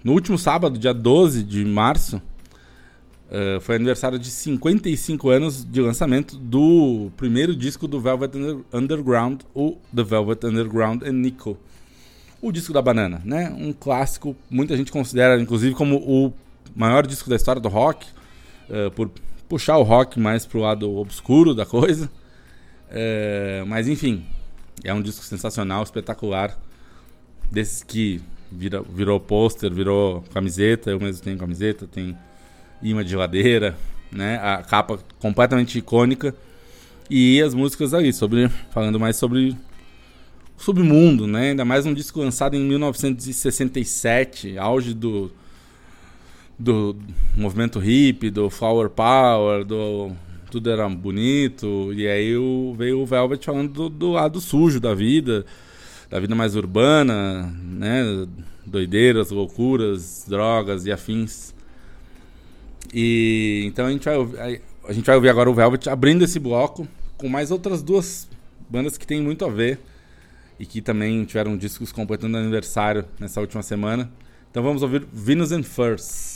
no 0.03 0.13
último 0.13 0.37
sábado, 0.37 0.77
dia 0.77 0.93
12 0.93 1.43
de 1.43 1.63
março, 1.63 2.17
uh, 2.17 3.61
foi 3.61 3.75
aniversário 3.75 4.17
de 4.17 4.29
55 4.29 5.29
anos 5.29 5.63
de 5.63 5.81
lançamento 5.81 6.37
do 6.37 7.11
primeiro 7.15 7.55
disco 7.55 7.87
do 7.87 7.99
Velvet 8.01 8.31
Underground, 8.73 9.41
o 9.53 9.77
The 9.95 10.03
Velvet 10.03 10.45
Underground 10.45 11.03
and 11.03 11.13
Nico 11.13 11.57
o 12.43 12.51
disco 12.51 12.73
da 12.73 12.81
banana, 12.81 13.21
né? 13.23 13.55
Um 13.57 13.71
clássico, 13.71 14.35
muita 14.49 14.75
gente 14.75 14.91
considera, 14.91 15.39
inclusive, 15.41 15.73
como 15.73 15.95
o 15.95 16.33
maior 16.75 17.07
disco 17.07 17.29
da 17.29 17.37
história 17.37 17.61
do 17.61 17.69
rock, 17.69 18.05
uh, 18.69 18.91
por 18.91 19.09
puxar 19.47 19.77
o 19.77 19.83
rock 19.83 20.19
mais 20.19 20.45
pro 20.45 20.59
lado 20.59 20.93
obscuro 20.97 21.55
da 21.55 21.65
coisa. 21.65 22.11
Uh, 22.89 23.65
mas 23.65 23.87
enfim, 23.87 24.25
é 24.83 24.93
um 24.93 25.01
disco 25.01 25.23
sensacional, 25.23 25.83
espetacular, 25.83 26.59
desses 27.49 27.81
que 27.81 28.21
vira, 28.51 28.81
virou 28.81 29.21
pôster, 29.21 29.73
virou 29.73 30.21
camiseta, 30.33 30.91
eu 30.91 30.99
mesmo 30.99 31.23
tenho 31.23 31.37
camiseta, 31.37 31.87
tem 31.87 32.17
imã 32.81 33.05
de 33.05 33.11
geladeira, 33.11 33.73
né? 34.11 34.35
A 34.43 34.57
capa 34.57 34.99
completamente 35.17 35.79
icônica 35.79 36.35
e 37.09 37.41
as 37.41 37.53
músicas 37.53 37.93
ali 37.93 38.11
sobre 38.11 38.49
falando 38.69 38.99
mais 38.99 39.15
sobre 39.15 39.55
submundo, 40.57 41.27
né? 41.27 41.49
Ainda 41.49 41.65
mais 41.65 41.85
um 41.85 41.93
disco 41.93 42.19
lançado 42.19 42.55
em 42.55 42.63
1967, 42.63 44.57
auge 44.57 44.93
do 44.93 45.31
do 46.57 46.95
movimento 47.35 47.79
hippie, 47.79 48.29
do 48.29 48.49
flower 48.49 48.89
power, 48.89 49.65
do 49.65 50.11
tudo 50.51 50.69
era 50.69 50.87
bonito, 50.87 51.91
e 51.93 52.07
aí 52.07 52.37
o, 52.37 52.75
veio 52.77 52.99
o 52.99 53.05
Velvet 53.07 53.43
falando 53.43 53.71
do, 53.71 53.89
do, 53.89 54.11
lado 54.11 54.39
sujo 54.39 54.79
da 54.79 54.93
vida, 54.93 55.43
da 56.11 56.19
vida 56.19 56.35
mais 56.35 56.55
urbana, 56.55 57.51
né? 57.63 58.27
Doideiras, 58.63 59.31
loucuras, 59.31 60.25
drogas 60.27 60.85
e 60.85 60.91
afins. 60.91 61.55
E 62.93 63.63
então 63.65 63.87
a 63.87 63.91
gente 63.91 64.05
vai 64.05 64.61
a 64.85 64.93
gente 64.93 65.05
vai 65.05 65.15
ouvir 65.15 65.29
agora 65.29 65.49
o 65.49 65.53
Velvet 65.53 65.89
abrindo 65.89 66.23
esse 66.23 66.39
bloco 66.39 66.87
com 67.17 67.27
mais 67.27 67.51
outras 67.51 67.81
duas 67.81 68.29
bandas 68.69 68.97
que 68.97 69.07
tem 69.07 69.21
muito 69.21 69.45
a 69.45 69.49
ver 69.49 69.79
e 70.59 70.65
que 70.65 70.81
também 70.81 71.23
tiveram 71.25 71.57
discos 71.57 71.91
completando 71.91 72.37
aniversário 72.37 73.05
nessa 73.19 73.41
última 73.41 73.61
semana. 73.63 74.11
Então 74.49 74.61
vamos 74.63 74.83
ouvir 74.83 75.05
Venus 75.11 75.51
and 75.51 75.63
Furs. 75.63 76.32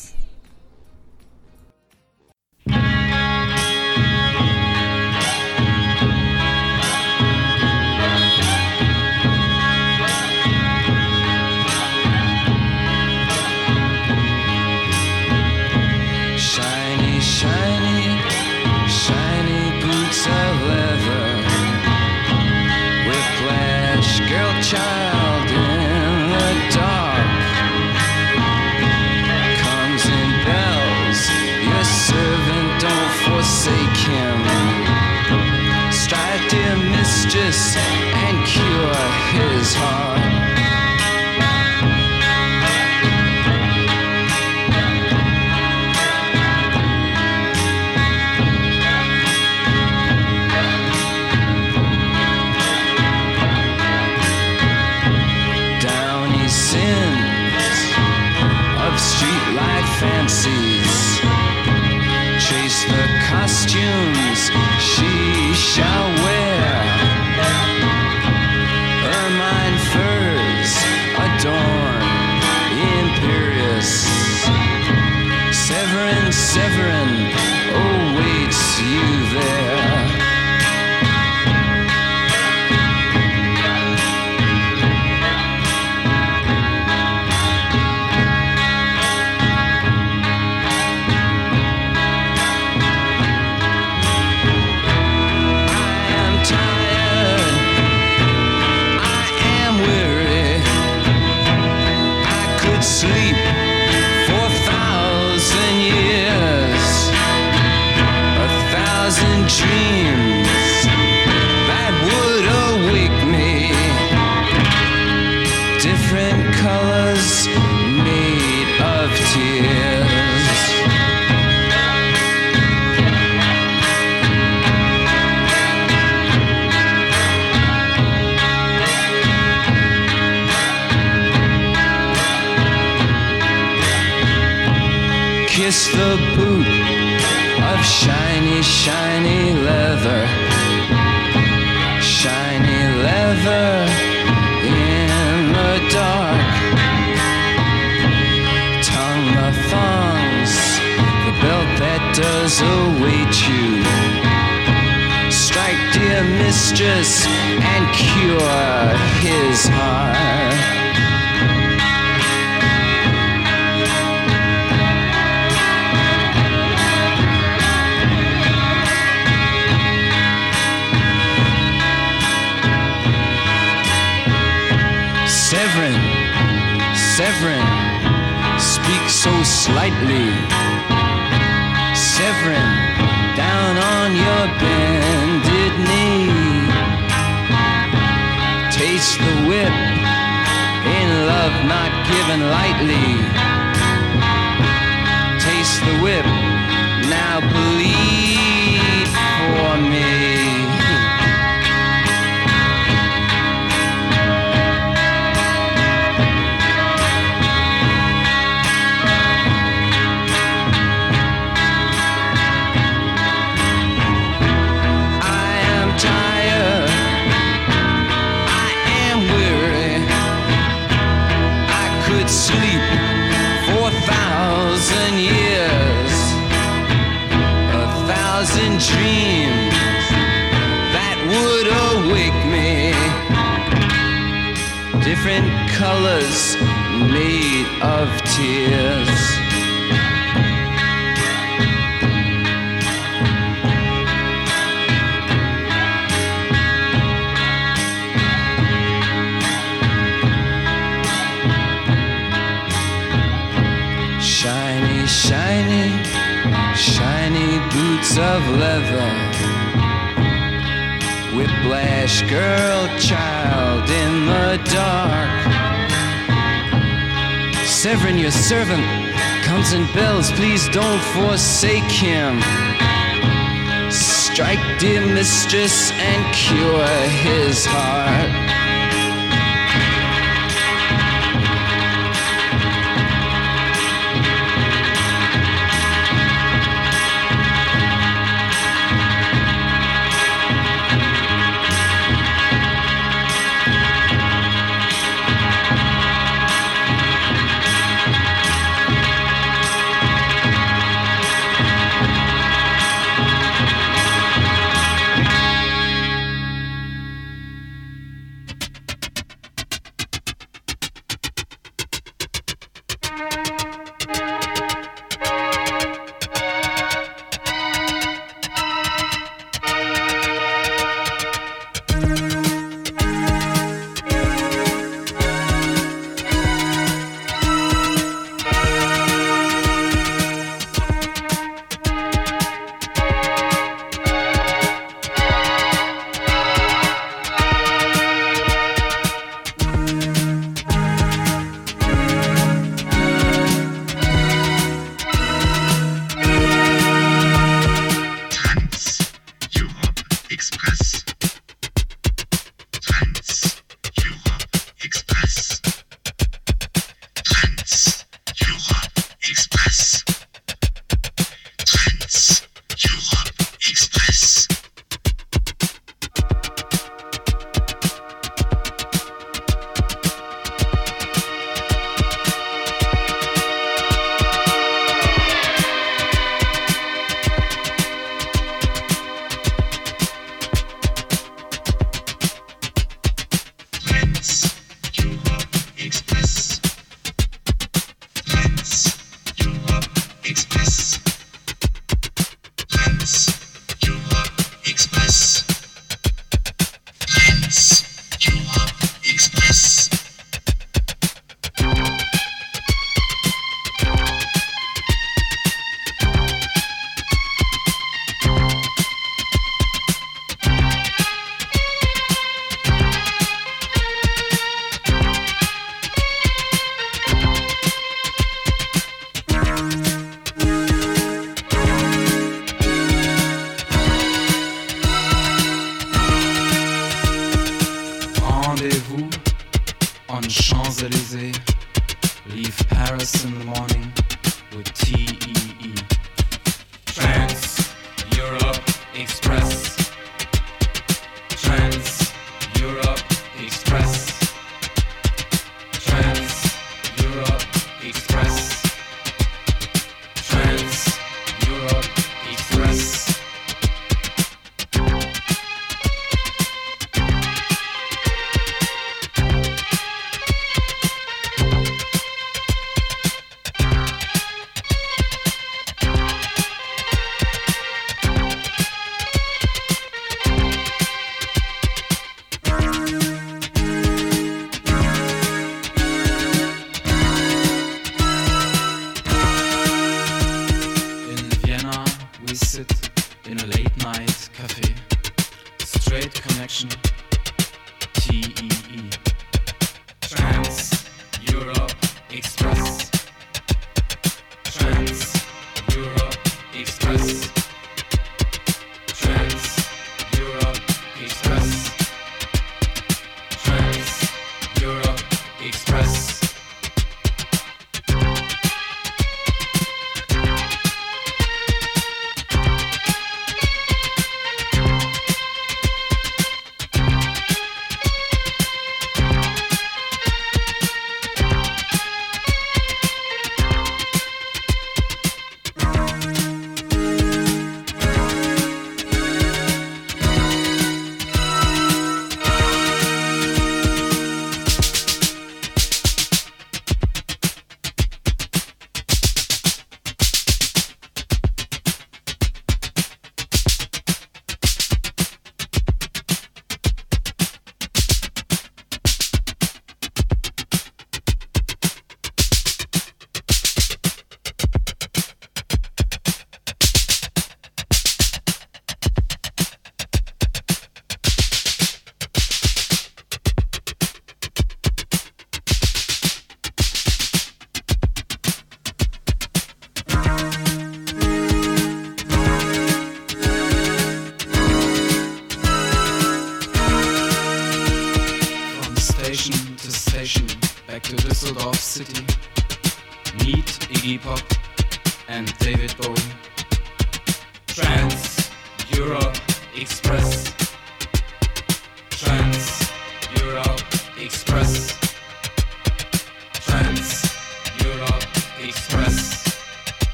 His 39.68 39.76
heart. 39.76 39.97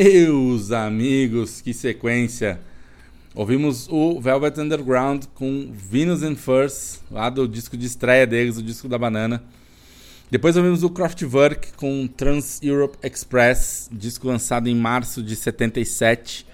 Meus 0.00 0.70
amigos, 0.70 1.60
que 1.60 1.74
sequência! 1.74 2.60
Ouvimos 3.34 3.88
o 3.90 4.20
Velvet 4.20 4.56
Underground 4.60 5.24
com 5.34 5.72
Venus 5.72 6.22
and 6.22 6.36
Furs, 6.36 7.02
lá 7.10 7.28
do 7.28 7.48
disco 7.48 7.76
de 7.76 7.86
estreia 7.86 8.24
deles, 8.24 8.56
o 8.58 8.62
disco 8.62 8.88
da 8.88 8.96
banana. 8.96 9.42
Depois 10.30 10.56
ouvimos 10.56 10.84
o 10.84 10.90
Kraftwerk 10.90 11.72
com 11.72 12.06
Trans 12.06 12.62
Europe 12.62 12.96
Express, 13.02 13.90
disco 13.90 14.28
lançado 14.28 14.68
em 14.68 14.74
março 14.76 15.20
de 15.20 15.34
77. 15.34 16.46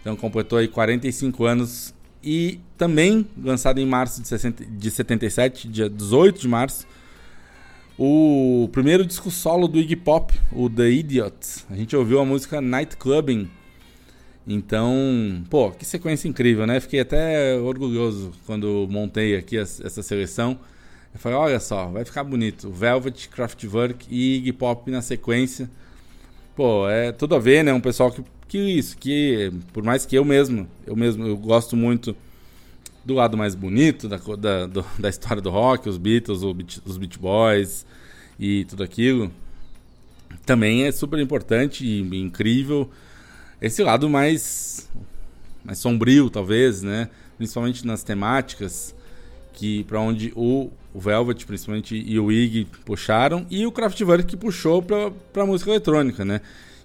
Então 0.00 0.16
completou 0.16 0.58
aí 0.58 0.66
45 0.66 1.44
anos. 1.44 1.94
E 2.20 2.58
também 2.76 3.24
lançado 3.40 3.78
em 3.78 3.86
março 3.86 4.20
de, 4.20 4.26
60, 4.26 4.64
de 4.64 4.90
77, 4.90 5.68
dia 5.68 5.88
18 5.88 6.40
de 6.40 6.48
março, 6.48 6.84
o 7.98 8.68
primeiro 8.70 9.04
disco 9.04 9.28
solo 9.28 9.66
do 9.66 9.80
Iggy 9.80 9.96
Pop, 9.96 10.32
o 10.52 10.70
The 10.70 10.88
Idiot. 10.88 11.34
A 11.68 11.74
gente 11.74 11.96
ouviu 11.96 12.20
a 12.20 12.24
música 12.24 12.60
Night 12.60 12.96
Clubbing. 12.96 13.50
Então, 14.46 15.44
pô, 15.50 15.72
que 15.72 15.84
sequência 15.84 16.28
incrível, 16.28 16.66
né? 16.66 16.78
Fiquei 16.78 17.00
até 17.00 17.56
orgulhoso 17.58 18.32
quando 18.46 18.86
montei 18.88 19.36
aqui 19.36 19.58
essa 19.58 20.02
seleção. 20.02 20.58
Eu 21.12 21.18
falei, 21.18 21.36
olha 21.36 21.60
só, 21.60 21.86
vai 21.88 22.04
ficar 22.04 22.22
bonito. 22.22 22.70
Velvet, 22.70 23.28
Kraftwerk 23.28 24.06
e 24.08 24.36
Iggy 24.36 24.52
Pop 24.52 24.88
na 24.90 25.02
sequência. 25.02 25.68
Pô, 26.54 26.88
é 26.88 27.10
tudo 27.10 27.34
a 27.34 27.38
ver, 27.38 27.64
né? 27.64 27.72
Um 27.72 27.80
pessoal 27.80 28.12
que, 28.12 28.22
que 28.46 28.58
isso, 28.58 28.96
que 28.96 29.52
por 29.72 29.82
mais 29.82 30.06
que 30.06 30.16
eu 30.16 30.24
mesmo, 30.24 30.68
eu 30.86 30.94
mesmo, 30.94 31.26
eu 31.26 31.36
gosto 31.36 31.76
muito 31.76 32.16
do 33.04 33.14
lado 33.14 33.36
mais 33.36 33.54
bonito 33.54 34.08
da, 34.08 34.16
da, 34.18 34.66
do- 34.66 34.84
da 34.98 35.08
história 35.08 35.40
do 35.42 35.50
rock, 35.50 35.88
os 35.88 35.96
Beatles, 35.98 36.42
Beat- 36.54 36.80
os 36.84 36.96
Beach 36.96 37.18
Boys 37.18 37.86
e 38.38 38.64
tudo 38.66 38.82
aquilo. 38.82 39.30
Também 40.44 40.84
é 40.84 40.92
super 40.92 41.18
importante 41.18 41.84
e 41.86 42.00
incrível 42.20 42.88
esse 43.60 43.82
lado 43.82 44.08
mais 44.08 44.88
mais 45.64 45.78
sombrio, 45.78 46.30
talvez, 46.30 46.82
né? 46.82 47.08
Principalmente 47.36 47.86
nas 47.86 48.02
temáticas 48.02 48.94
que 49.52 49.84
para 49.84 50.00
onde 50.00 50.32
o, 50.36 50.70
o 50.94 51.00
Velvet, 51.00 51.44
principalmente 51.44 51.96
e 51.96 52.18
o 52.18 52.30
Iggy 52.30 52.66
puxaram 52.84 53.44
e 53.50 53.66
o 53.66 53.72
Kraftwerk 53.72 54.24
que 54.26 54.36
puxou 54.36 54.80
para 54.82 55.10
para 55.32 55.44
música 55.44 55.70
eletrônica, 55.70 56.24
né? 56.24 56.40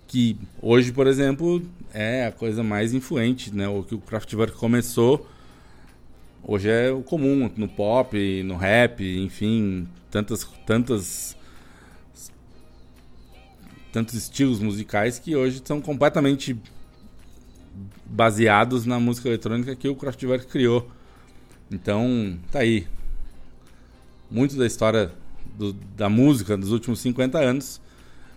Que 0.07 0.35
hoje, 0.61 0.91
por 0.91 1.07
exemplo, 1.07 1.61
é 1.93 2.25
a 2.25 2.31
coisa 2.31 2.63
mais 2.63 2.93
influente, 2.93 3.53
né? 3.55 3.67
O 3.67 3.83
que 3.83 3.95
o 3.95 3.99
Kraftwerk 3.99 4.57
começou 4.57 5.27
hoje 6.43 6.69
é 6.69 6.91
o 6.91 7.01
comum 7.01 7.49
no 7.55 7.67
pop, 7.67 8.43
no 8.43 8.55
rap, 8.55 9.01
enfim, 9.19 9.87
tantas 10.11 10.43
tantas 10.65 11.35
tantos 13.91 14.15
estilos 14.15 14.59
musicais 14.59 15.19
que 15.19 15.35
hoje 15.35 15.61
são 15.63 15.79
completamente 15.79 16.57
baseados 18.05 18.85
na 18.85 18.99
música 18.99 19.29
eletrônica 19.29 19.75
que 19.75 19.87
o 19.87 19.95
Kraftwerk 19.95 20.47
criou. 20.47 20.89
Então, 21.71 22.37
tá 22.51 22.59
aí. 22.59 22.87
Muito 24.29 24.55
da 24.55 24.65
história 24.65 25.11
do- 25.57 25.73
da 25.73 26.09
música 26.09 26.57
dos 26.57 26.71
últimos 26.71 26.99
50 26.99 27.39
anos 27.39 27.79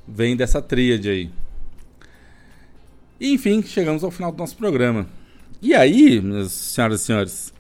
vem 0.06 0.36
dessa 0.36 0.60
tríade 0.60 1.08
aí. 1.08 1.30
E, 3.18 3.32
enfim, 3.32 3.62
chegamos 3.62 4.04
ao 4.04 4.10
final 4.10 4.30
do 4.30 4.38
nosso 4.38 4.56
programa. 4.56 5.06
E 5.62 5.74
aí, 5.74 6.20
minhas 6.20 6.52
senhoras 6.52 7.00
e 7.00 7.04
senhores, 7.04 7.52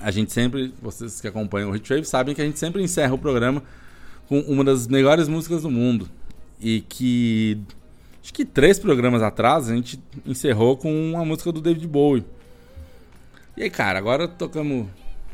a 0.00 0.10
gente 0.10 0.32
sempre, 0.32 0.72
vocês 0.80 1.20
que 1.20 1.28
acompanham 1.28 1.70
o 1.70 1.72
Retrave 1.72 2.04
sabem 2.04 2.34
que 2.34 2.42
a 2.42 2.44
gente 2.44 2.58
sempre 2.58 2.82
encerra 2.82 3.14
o 3.14 3.18
programa 3.18 3.62
com 4.28 4.40
uma 4.40 4.64
das 4.64 4.86
melhores 4.86 5.28
músicas 5.28 5.62
do 5.62 5.70
mundo. 5.70 6.08
E 6.60 6.80
que 6.82 7.58
acho 8.22 8.32
que 8.32 8.44
três 8.44 8.78
programas 8.78 9.22
atrás 9.22 9.68
a 9.68 9.74
gente 9.74 10.00
encerrou 10.26 10.76
com 10.76 10.92
uma 11.12 11.24
música 11.24 11.52
do 11.52 11.60
David 11.60 11.86
Bowie. 11.86 12.24
E 13.56 13.62
aí, 13.62 13.70
cara, 13.70 13.98
agora 13.98 14.26
tocamos 14.26 14.88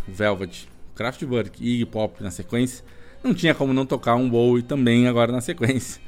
Velvet, 0.06 0.68
Kraftwerk 0.94 1.62
e 1.62 1.74
Iggy 1.74 1.86
Pop 1.86 2.22
na 2.22 2.30
sequência. 2.30 2.84
Não 3.22 3.34
tinha 3.34 3.54
como 3.54 3.72
não 3.72 3.86
tocar 3.86 4.14
um 4.14 4.28
Bowie 4.28 4.62
também 4.62 5.06
agora 5.06 5.30
na 5.32 5.40
sequência. 5.40 6.00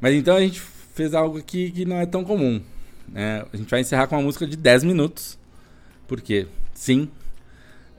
Mas 0.00 0.14
então 0.14 0.36
a 0.36 0.40
gente 0.40 0.60
fez 0.60 1.14
algo 1.14 1.38
aqui 1.38 1.70
que 1.70 1.84
não 1.84 1.96
é 1.96 2.06
tão 2.06 2.24
comum. 2.24 2.60
né? 3.08 3.44
A 3.52 3.56
gente 3.56 3.70
vai 3.70 3.80
encerrar 3.80 4.06
com 4.06 4.16
uma 4.16 4.22
música 4.22 4.46
de 4.46 4.56
10 4.56 4.84
minutos. 4.84 5.38
Porque, 6.06 6.46
sim. 6.72 7.08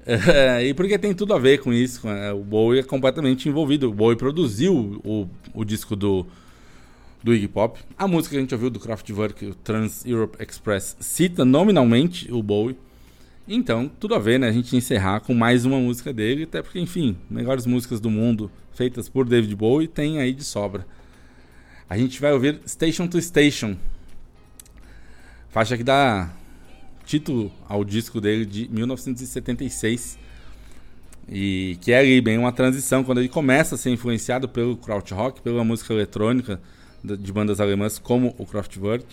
É, 0.32 0.64
e 0.64 0.73
porque 0.73 0.99
tem 0.99 1.14
tudo 1.14 1.34
a 1.34 1.40
ver 1.40 1.60
com 1.60 1.73
isso. 1.73 2.07
é, 2.07 2.32
o 2.32 2.44
Bowie 2.44 2.80
é 2.80 2.84
completamente 2.84 3.49
envolvido. 3.49 3.90
O 3.90 3.94
Bowie 3.94 4.15
produziu 4.15 5.02
o, 5.03 5.27
o 5.53 5.65
disco 5.65 5.95
do, 5.95 6.26
do 7.23 7.34
Iggy 7.34 7.48
Pop. 7.48 7.80
A 7.98 8.07
música 8.07 8.34
que 8.34 8.38
a 8.38 8.41
gente 8.41 8.53
ouviu 8.53 8.69
do 8.69 8.80
Kraftwerk, 8.80 9.45
o 9.48 9.56
Trans 9.56 10.06
Europe 10.06 10.38
Express, 10.41 10.95
cita 10.99 11.44
nominalmente 11.44 12.32
o 12.32 12.44
Bowie. 12.44 12.77
Então, 13.48 13.90
tudo 13.99 14.15
a 14.15 14.19
ver, 14.19 14.40
né? 14.40 14.48
A 14.48 14.52
gente 14.52 14.76
encerrar 14.76 15.22
com 15.22 15.34
mais 15.34 15.65
uma 15.65 15.80
música 15.80 16.14
dele, 16.14 16.44
até 16.44 16.61
porque, 16.61 16.80
enfim, 16.80 17.18
melhores 17.30 17.65
músicas 17.65 17.99
do 17.99 18.10
mundo 18.10 18.52
feitas 18.73 19.07
por 19.07 19.27
David 19.27 19.56
Bowie 19.56 19.88
tem 19.88 20.19
aí 20.19 20.34
de 20.34 20.44
sobra. 20.44 20.86
A 21.90 21.98
gente 21.98 22.19
vai 22.19 22.34
ouvir 22.34 22.60
Station 22.68 23.07
to 23.07 23.22
Station, 23.22 23.76
faixa 25.49 25.77
que 25.77 25.84
dá 25.84 26.32
título 27.06 27.52
ao 27.68 27.84
disco 27.84 28.19
dele 28.19 28.45
de 28.45 28.68
1976. 28.69 30.18
E 31.27 31.77
que 31.82 31.91
é 31.91 31.99
ali 31.99 32.22
bem 32.22 32.38
uma 32.38 32.52
transição, 32.52 33.03
quando 33.03 33.19
ele 33.19 33.30
começa 33.30 33.76
a 33.76 33.77
ser 33.77 33.90
influenciado 33.90 34.48
pelo 34.48 34.77
krautrock, 34.77 35.41
pela 35.41 35.64
música 35.64 35.94
eletrônica 35.94 36.61
de 37.03 37.32
bandas 37.32 37.60
alemãs 37.60 37.98
como 37.98 38.36
o 38.38 38.45
Kraftwerk. 38.45 39.06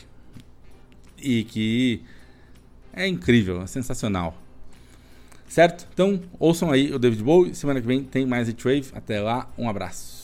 E 1.19 1.45
que 1.45 2.03
é 2.93 3.07
incrível, 3.07 3.63
é 3.63 3.67
sensacional. 3.67 4.37
Certo? 5.49 5.87
Então, 5.93 6.21
ouçam 6.39 6.71
aí 6.71 6.93
o 6.93 6.99
David 6.99 7.23
Bowie. 7.23 7.55
Semana 7.55 7.81
que 7.81 7.87
vem 7.87 8.03
tem 8.03 8.27
mais 8.27 8.49
Hitwave. 8.49 8.87
Até 8.95 9.21
lá, 9.21 9.51
um 9.57 9.69
abraço. 9.69 10.22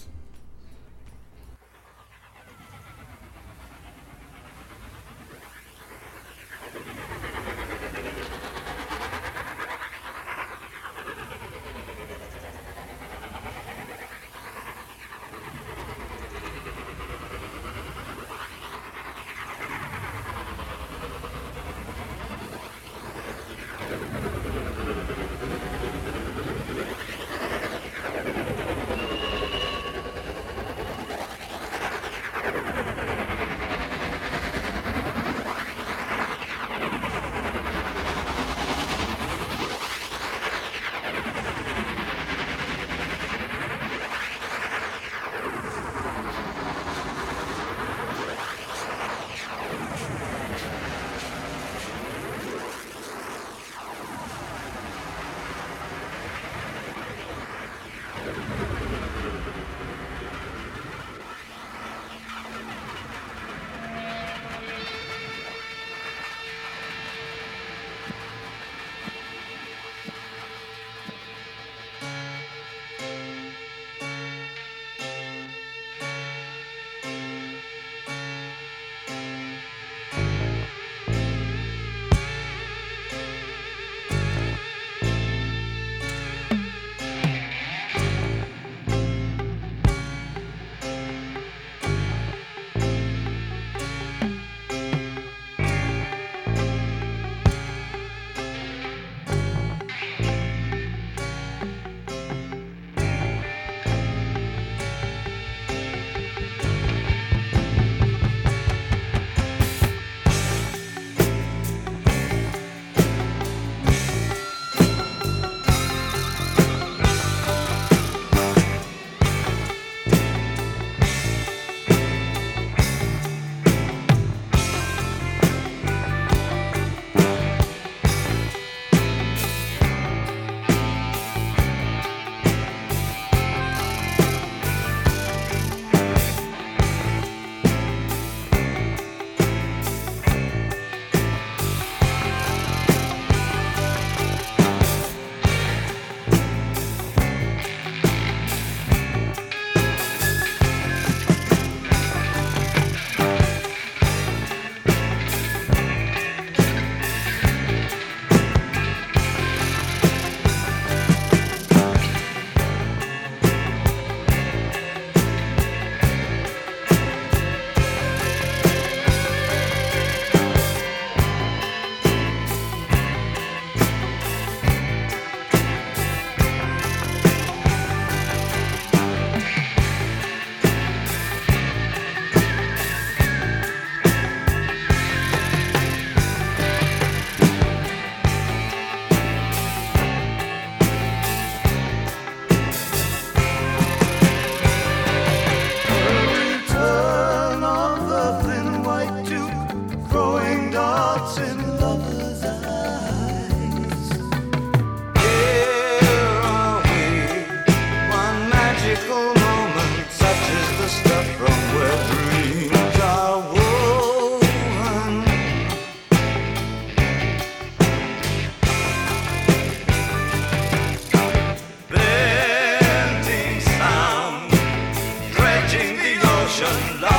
The 226.59 226.67
ocean, 226.67 227.18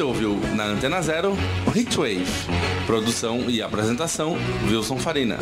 Você 0.00 0.04
ouviu 0.04 0.40
na 0.56 0.64
Antena 0.64 1.02
Zero 1.02 1.36
Hitwave. 1.76 2.24
Produção 2.86 3.50
e 3.50 3.60
apresentação 3.60 4.34
Wilson 4.66 4.96
Farina. 4.96 5.36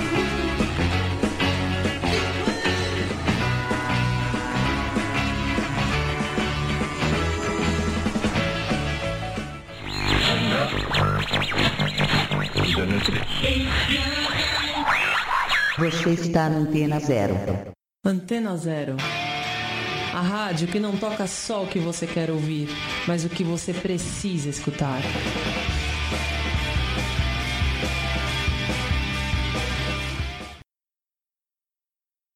Você 15.78 16.10
está 16.10 16.48
na 16.48 16.56
Antena 16.56 16.98
Zero. 16.98 17.36
Antena 18.04 18.56
Zero. 18.56 18.96
A 20.12 20.20
rádio 20.20 20.66
que 20.66 20.80
não 20.80 20.96
toca 20.96 21.28
só 21.28 21.62
o 21.62 21.68
que 21.68 21.78
você 21.78 22.08
quer 22.08 22.28
ouvir, 22.28 22.68
mas 23.08 23.24
o 23.24 23.28
que 23.30 23.42
você 23.42 23.72
precisa 23.72 24.50
escutar. 24.50 25.00